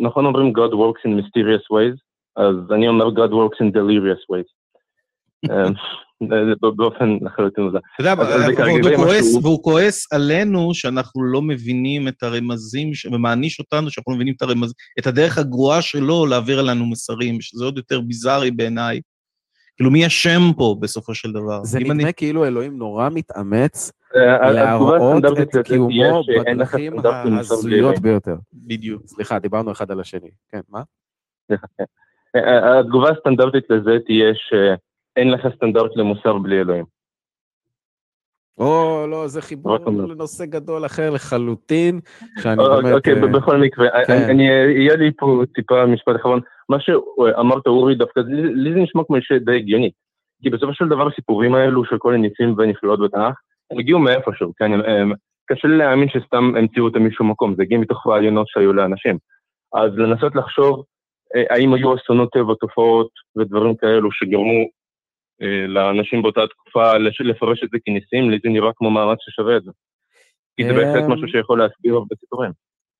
[0.00, 1.98] נכון אומרים God works in mysterious ways,
[2.36, 4.50] אז אני אומר God works in delirious ways.
[6.76, 7.78] באופן לחלוטין מוזר.
[7.78, 8.14] אתה יודע,
[9.42, 14.74] והוא כועס עלינו שאנחנו לא מבינים את הרמזים, ומעניש אותנו שאנחנו לא מבינים את הרמזים,
[15.00, 19.00] את הדרך הגרועה שלו להעביר אלינו מסרים, שזה עוד יותר ביזארי בעיניי.
[19.80, 21.64] כאילו, מי אשם פה בסופו של דבר?
[21.64, 28.36] זה נדמה כאילו אלוהים נורא מתאמץ להראות את קיומו בדרכים ההזויות ביותר.
[28.52, 29.02] בדיוק.
[29.06, 30.30] סליחה, דיברנו אחד על השני.
[30.48, 30.82] כן, מה?
[32.80, 34.52] התגובה הסטנדרטית לזה תהיה ש...
[35.16, 36.84] אין לך סטנדרט למוסר בלי אלוהים.
[38.60, 42.00] או, לא, זה חיבור לנושא גדול אחר לחלוטין,
[42.42, 42.94] שאני באמת...
[42.94, 44.30] אוקיי, בכל מקרה, כן.
[44.30, 44.42] אני,
[44.76, 46.40] יהיה לי פה טיפה משפט אחרון.
[46.68, 48.20] מה שאמרת, אורי, דווקא
[48.54, 49.90] לי זה נשמע כמו די הגיוני.
[50.42, 53.34] כי בסופו של דבר הסיפורים האלו של כל הניסים והנפלאות בתנ"ך,
[53.70, 54.70] הם הגיעו מאיפשהו, כן?
[55.46, 59.18] קשה לי להאמין שסתם המציאו אותם משום מקום, זה הגיע מתוך רעיונות שהיו לאנשים.
[59.74, 60.84] אז לנסות לחשוב
[61.50, 64.64] האם היו אסונות טבע, תופעות ודברים כאלו שגרמו אה,
[65.68, 69.70] לאנשים באותה תקופה לפרש את זה כניסים, לי זה נראה כמו מאמץ ששווה את זה.
[70.56, 72.50] כי זה בהחלט משהו שיכול להסביר הרבה סיפורים.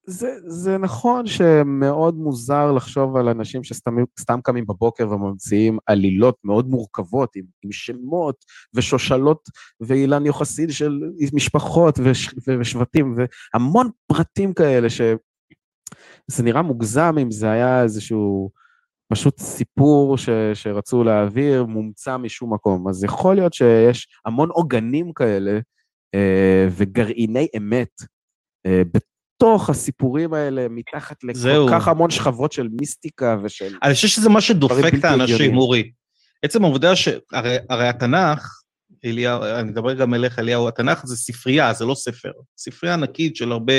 [0.06, 7.36] זה, זה נכון שמאוד מוזר לחשוב על אנשים שסתם קמים בבוקר וממציאים עלילות מאוד מורכבות
[7.36, 8.36] עם, עם שמות
[8.74, 9.42] ושושלות
[9.80, 11.00] ואילן יוחסין של
[11.34, 18.50] משפחות וש, ושבטים והמון פרטים כאלה שזה נראה מוגזם אם זה היה איזשהו
[19.10, 22.88] פשוט סיפור ש, שרצו להעביר, מומצא משום מקום.
[22.88, 25.58] אז יכול להיות שיש המון עוגנים כאלה
[26.14, 28.02] אה, וגרעיני אמת
[28.66, 31.68] אה, בתוך הסיפורים האלה, מתחת לכל זהו.
[31.68, 33.76] כך המון שכבות של מיסטיקה ושל...
[33.82, 35.90] אני חושב שזה מה שדופק את האנשים, אורי.
[36.42, 37.08] עצם העובדה ש...
[37.32, 38.60] הרי, הרי התנ"ך,
[39.04, 42.32] אליהו, אני מדבר גם אליך, אליהו, התנ"ך זה ספרייה, זה לא ספר.
[42.58, 43.74] ספרייה ענקית של הרבה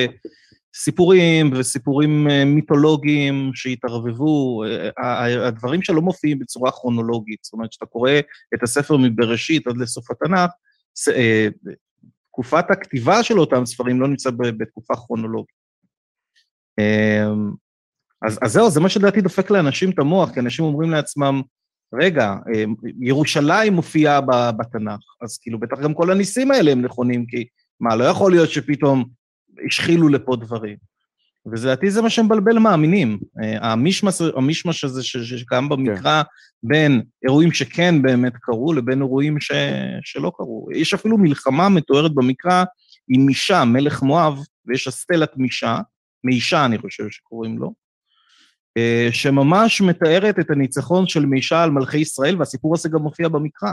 [0.75, 8.11] סיפורים וסיפורים אה, מיתולוגיים שהתערבבו, אה, הדברים שלא מופיעים בצורה כרונולוגית, זאת אומרת, כשאתה קורא
[8.55, 10.49] את הספר מבראשית עד לסוף התנ"ך,
[11.15, 11.47] אה,
[12.31, 15.61] תקופת הכתיבה של אותם ספרים לא נמצא בתקופה כרונולוגית.
[18.27, 21.41] אז, אז זהו, זה מה שלדעתי דופק לאנשים את המוח, כי אנשים אומרים לעצמם,
[22.01, 22.35] רגע,
[23.01, 27.47] ירושלים מופיעה בתנ"ך, אז כאילו בטח גם כל הניסים האלה הם נכונים, כי
[27.79, 29.05] מה, לא יכול להיות שפתאום
[29.67, 30.77] השחילו לפה דברים.
[31.45, 33.19] ולדעתי זה מה שמבלבל מאמינים.
[33.43, 36.29] אה, המישמש, המישמש הזה שקיים במקרא כן.
[36.63, 39.51] בין אירועים שכן באמת קרו לבין אירועים ש,
[40.03, 40.67] שלא קרו.
[40.75, 42.63] יש אפילו מלחמה מתוארת במקרא
[43.09, 45.77] עם מישה, מלך מואב, ויש אסטלת מישה,
[46.23, 47.73] מישה אני חושב שקוראים לו,
[48.77, 53.71] אה, שממש מתארת את הניצחון של מישה על מלכי ישראל, והסיפור הזה גם מופיע במקרא.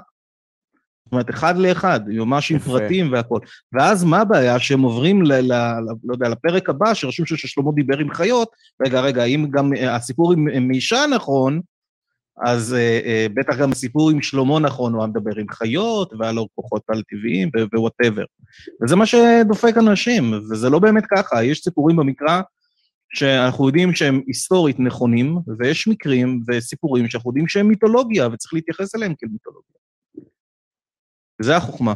[1.08, 3.40] זאת אומרת, אחד לאחד, ממש עם פרטים והכול.
[3.72, 4.58] ואז מה הבעיה?
[4.58, 8.48] שהם עוברים, ל, ל, ל, לא יודע, לפרק הבא, שרשום ששלמה דיבר עם חיות,
[8.86, 11.60] רגע, רגע, אם גם אה, הסיפור עם, עם אישה נכון,
[12.44, 16.32] אז אה, אה, בטח גם הסיפור עם שלמה נכון, הוא היה מדבר עם חיות, והיה
[16.32, 18.24] לו כוחות על-טבעיים ווואטאבר.
[18.82, 21.44] וזה מה שדופק אנשים, וזה לא באמת ככה.
[21.44, 22.40] יש סיפורים במקרא
[23.14, 29.14] שאנחנו יודעים שהם היסטורית נכונים, ויש מקרים וסיפורים שאנחנו יודעים שהם מיתולוגיה, וצריך להתייחס אליהם
[29.18, 29.78] כאל מיתולוגיה.
[31.42, 31.94] זה החוכמה.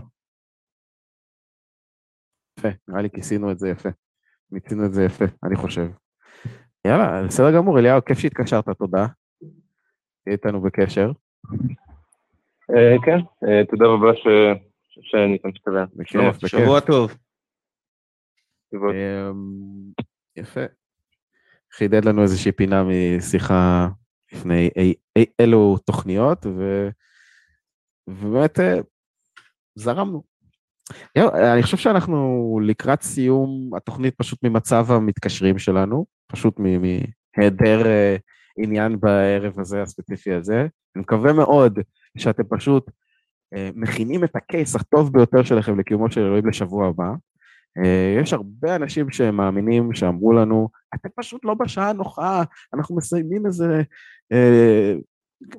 [2.58, 3.88] יפה, נראה לי כיסינו את זה יפה.
[4.50, 5.88] מיצינו את זה יפה, אני חושב.
[6.86, 9.06] יאללה, בסדר גמור, אליהו, כיף שהתקשרת, תודה.
[10.24, 11.10] תהיה איתנו בקשר.
[12.70, 13.18] אה, כן,
[13.48, 14.12] אה, תודה רבה
[15.00, 15.84] שאני כאן משתווה.
[15.96, 16.48] בכיף, בכיף.
[16.48, 17.16] שבוע טוב.
[18.74, 19.92] אמ,
[20.36, 20.60] יפה.
[21.72, 23.88] חידד לנו איזושהי פינה משיחה
[24.32, 26.88] לפני אי, אי, אילו תוכניות, ו,
[28.06, 28.78] ובאמת אה,
[29.74, 30.22] זרמנו.
[31.16, 38.20] אני חושב שאנחנו לקראת סיום התוכנית פשוט ממצב המתקשרים שלנו, פשוט מהיעדר uh,
[38.64, 40.60] עניין בערב הזה, הספציפי הזה.
[40.96, 41.78] אני מקווה מאוד
[42.18, 47.12] שאתם פשוט uh, מכינים את הקייס הטוב ביותר שלכם לקיומו של אלוהים לשבוע הבא.
[47.78, 52.42] Uh, יש הרבה אנשים שמאמינים, שאמרו לנו, אתם פשוט לא בשעה הנוחה,
[52.74, 53.82] אנחנו מסיימים איזה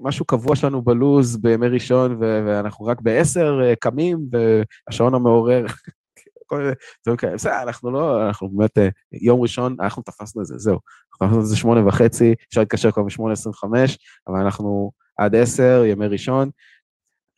[0.01, 5.65] משהו קבוע שלנו בלוז בימי ראשון, ואנחנו רק בעשר uh, קמים, והשעון המעורר,
[7.35, 8.77] בסדר, אנחנו לא, אנחנו באמת,
[9.11, 10.79] יום ראשון, אנחנו תפסנו את זה, זהו.
[11.13, 15.35] אנחנו תפסנו את זה שמונה וחצי, אפשר להתקשר כבר בשמונה עשרים וחמש, אבל אנחנו עד
[15.35, 16.49] עשר, ימי ראשון.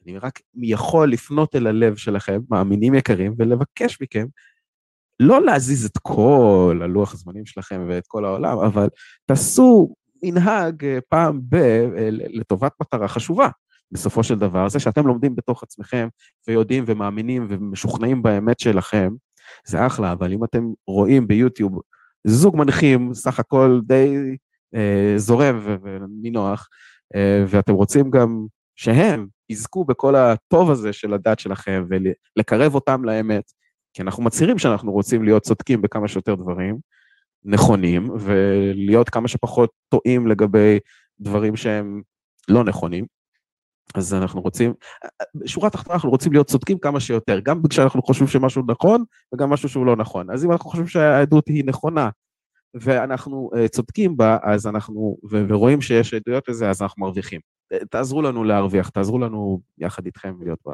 [0.05, 4.25] אני רק יכול לפנות אל הלב שלכם, מאמינים יקרים, ולבקש מכם
[5.19, 8.87] לא להזיז את כל הלוח הזמנים שלכם ואת כל העולם, אבל
[9.25, 11.55] תעשו מנהג אה, פעם ב...
[11.55, 13.49] אה, לטובת מטרה חשובה.
[13.91, 16.07] בסופו של דבר, זה שאתם לומדים בתוך עצמכם
[16.47, 19.13] ויודעים ומאמינים ומשוכנעים באמת שלכם,
[19.68, 21.82] זה אחלה, אבל אם אתם רואים ביוטיוב
[22.28, 24.16] זוג מנחים, סך הכל די
[24.76, 26.70] אה, זורם ונינוח,
[27.16, 28.45] אה, ואתם רוצים גם
[28.76, 33.51] שהם יזכו בכל הטוב הזה של הדת שלכם ולקרב אותם לאמת,
[33.93, 36.78] כי אנחנו מצהירים שאנחנו רוצים להיות צודקים בכמה שיותר דברים
[37.45, 40.79] נכונים, ולהיות כמה שפחות טועים לגבי
[41.19, 42.01] דברים שהם
[42.49, 43.05] לא נכונים.
[43.95, 44.73] אז אנחנו רוצים,
[45.35, 49.69] בשורה התחתונה אנחנו רוצים להיות צודקים כמה שיותר, גם כשאנחנו חושבים שמשהו נכון וגם משהו
[49.69, 50.31] שהוא לא נכון.
[50.31, 52.09] אז אם אנחנו חושבים שהעדות היא נכונה
[52.73, 55.17] ואנחנו uh, צודקים בה, אז אנחנו,
[55.47, 57.41] ורואים שיש עדויות לזה, אז אנחנו מרוויחים.
[57.89, 60.73] תעזרו לנו להרוויח, תעזרו לנו יחד איתכם להיות בה.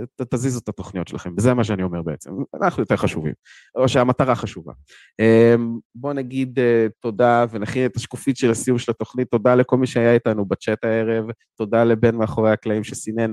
[0.00, 2.30] ת, תזיזו את התוכניות שלכם, וזה מה שאני אומר בעצם,
[2.62, 3.32] אנחנו יותר חשובים,
[3.74, 4.72] או שהמטרה חשובה.
[5.20, 9.86] אמ, בואו נגיד אה, תודה ונכין את השקופית של הסיום של התוכנית, תודה לכל מי
[9.86, 11.24] שהיה איתנו בצ'אט הערב,
[11.58, 13.32] תודה לבן מאחורי הקלעים שסינן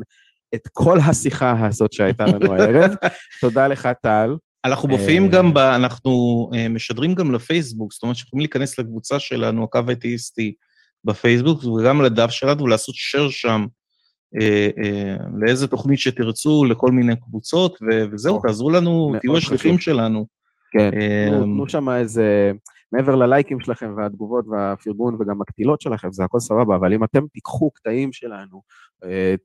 [0.56, 2.92] את כל השיחה הזאת שהייתה לנו הערב,
[3.42, 4.36] תודה לך טל.
[4.66, 9.20] אנחנו מופיעים אה, גם, ב, אנחנו אה, משדרים גם לפייסבוק, זאת אומרת שיכולים להיכנס לקבוצה
[9.20, 10.54] שלנו, הקו האתאיסטי
[11.04, 13.66] בפייסבוק, וגם לדף שלנו, ולעשות share שם
[15.34, 17.80] לאיזה תוכנית שתרצו, לכל מיני קבוצות,
[18.12, 20.26] וזהו, תעזרו לנו, תהיו השליחים שלנו.
[20.72, 22.52] כן, אה, תנו שם איזה,
[22.92, 27.72] מעבר ללייקים שלכם והתגובות והפרגון וגם הקטילות שלכם, זה הכל סבבה, אבל אם אתם תיקחו
[27.72, 28.62] קטעים שלנו,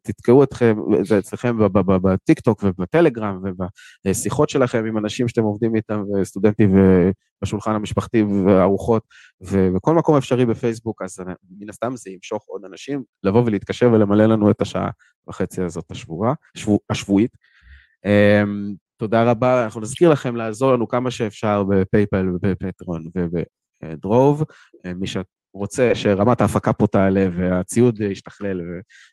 [0.03, 1.57] תתקעו אתכם, זה אצלכם
[2.03, 3.43] בטיקטוק ובטלגרם
[4.05, 6.75] ובשיחות שלכם עם אנשים שאתם עובדים איתם, וסטודנטים
[7.43, 9.03] בשולחן המשפחתי וארוחות,
[9.41, 11.19] ובכל מקום אפשרי בפייסבוק, אז
[11.59, 14.91] מן הסתם זה ימשוך עוד אנשים לבוא ולהתקשר ולמלא לנו את השעה
[15.29, 17.37] וחצי הזאת השבועה, שבוע, השבועית.
[18.05, 24.45] אמ, תודה רבה, אנחנו נזכיר לכם לעזור לנו כמה שאפשר בפייפל ובפטרון ובדרוב,
[24.85, 28.61] מי שרוצה שרמת ההפקה פה תעלה והציוד ישתכלל,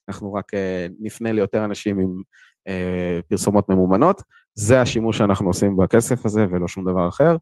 [0.07, 2.21] ואנחנו רק אה, נפנה ליותר אנשים עם
[2.67, 4.21] אה, פרסומות ממומנות,
[4.53, 7.35] זה השימוש שאנחנו עושים בכסף הזה ולא שום דבר אחר.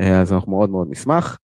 [0.00, 1.38] אה, אז אנחנו מאוד מאוד נשמח.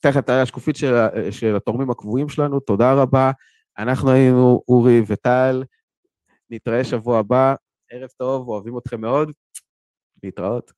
[0.00, 0.94] תכף תראה השקופית של,
[1.30, 3.30] של התורמים הקבועים שלנו, תודה רבה.
[3.78, 5.64] אנחנו היינו אורי וטל,
[6.50, 7.54] נתראה שבוע הבא,
[7.94, 9.32] ערב טוב, אוהבים אתכם מאוד,
[10.22, 10.72] להתראות.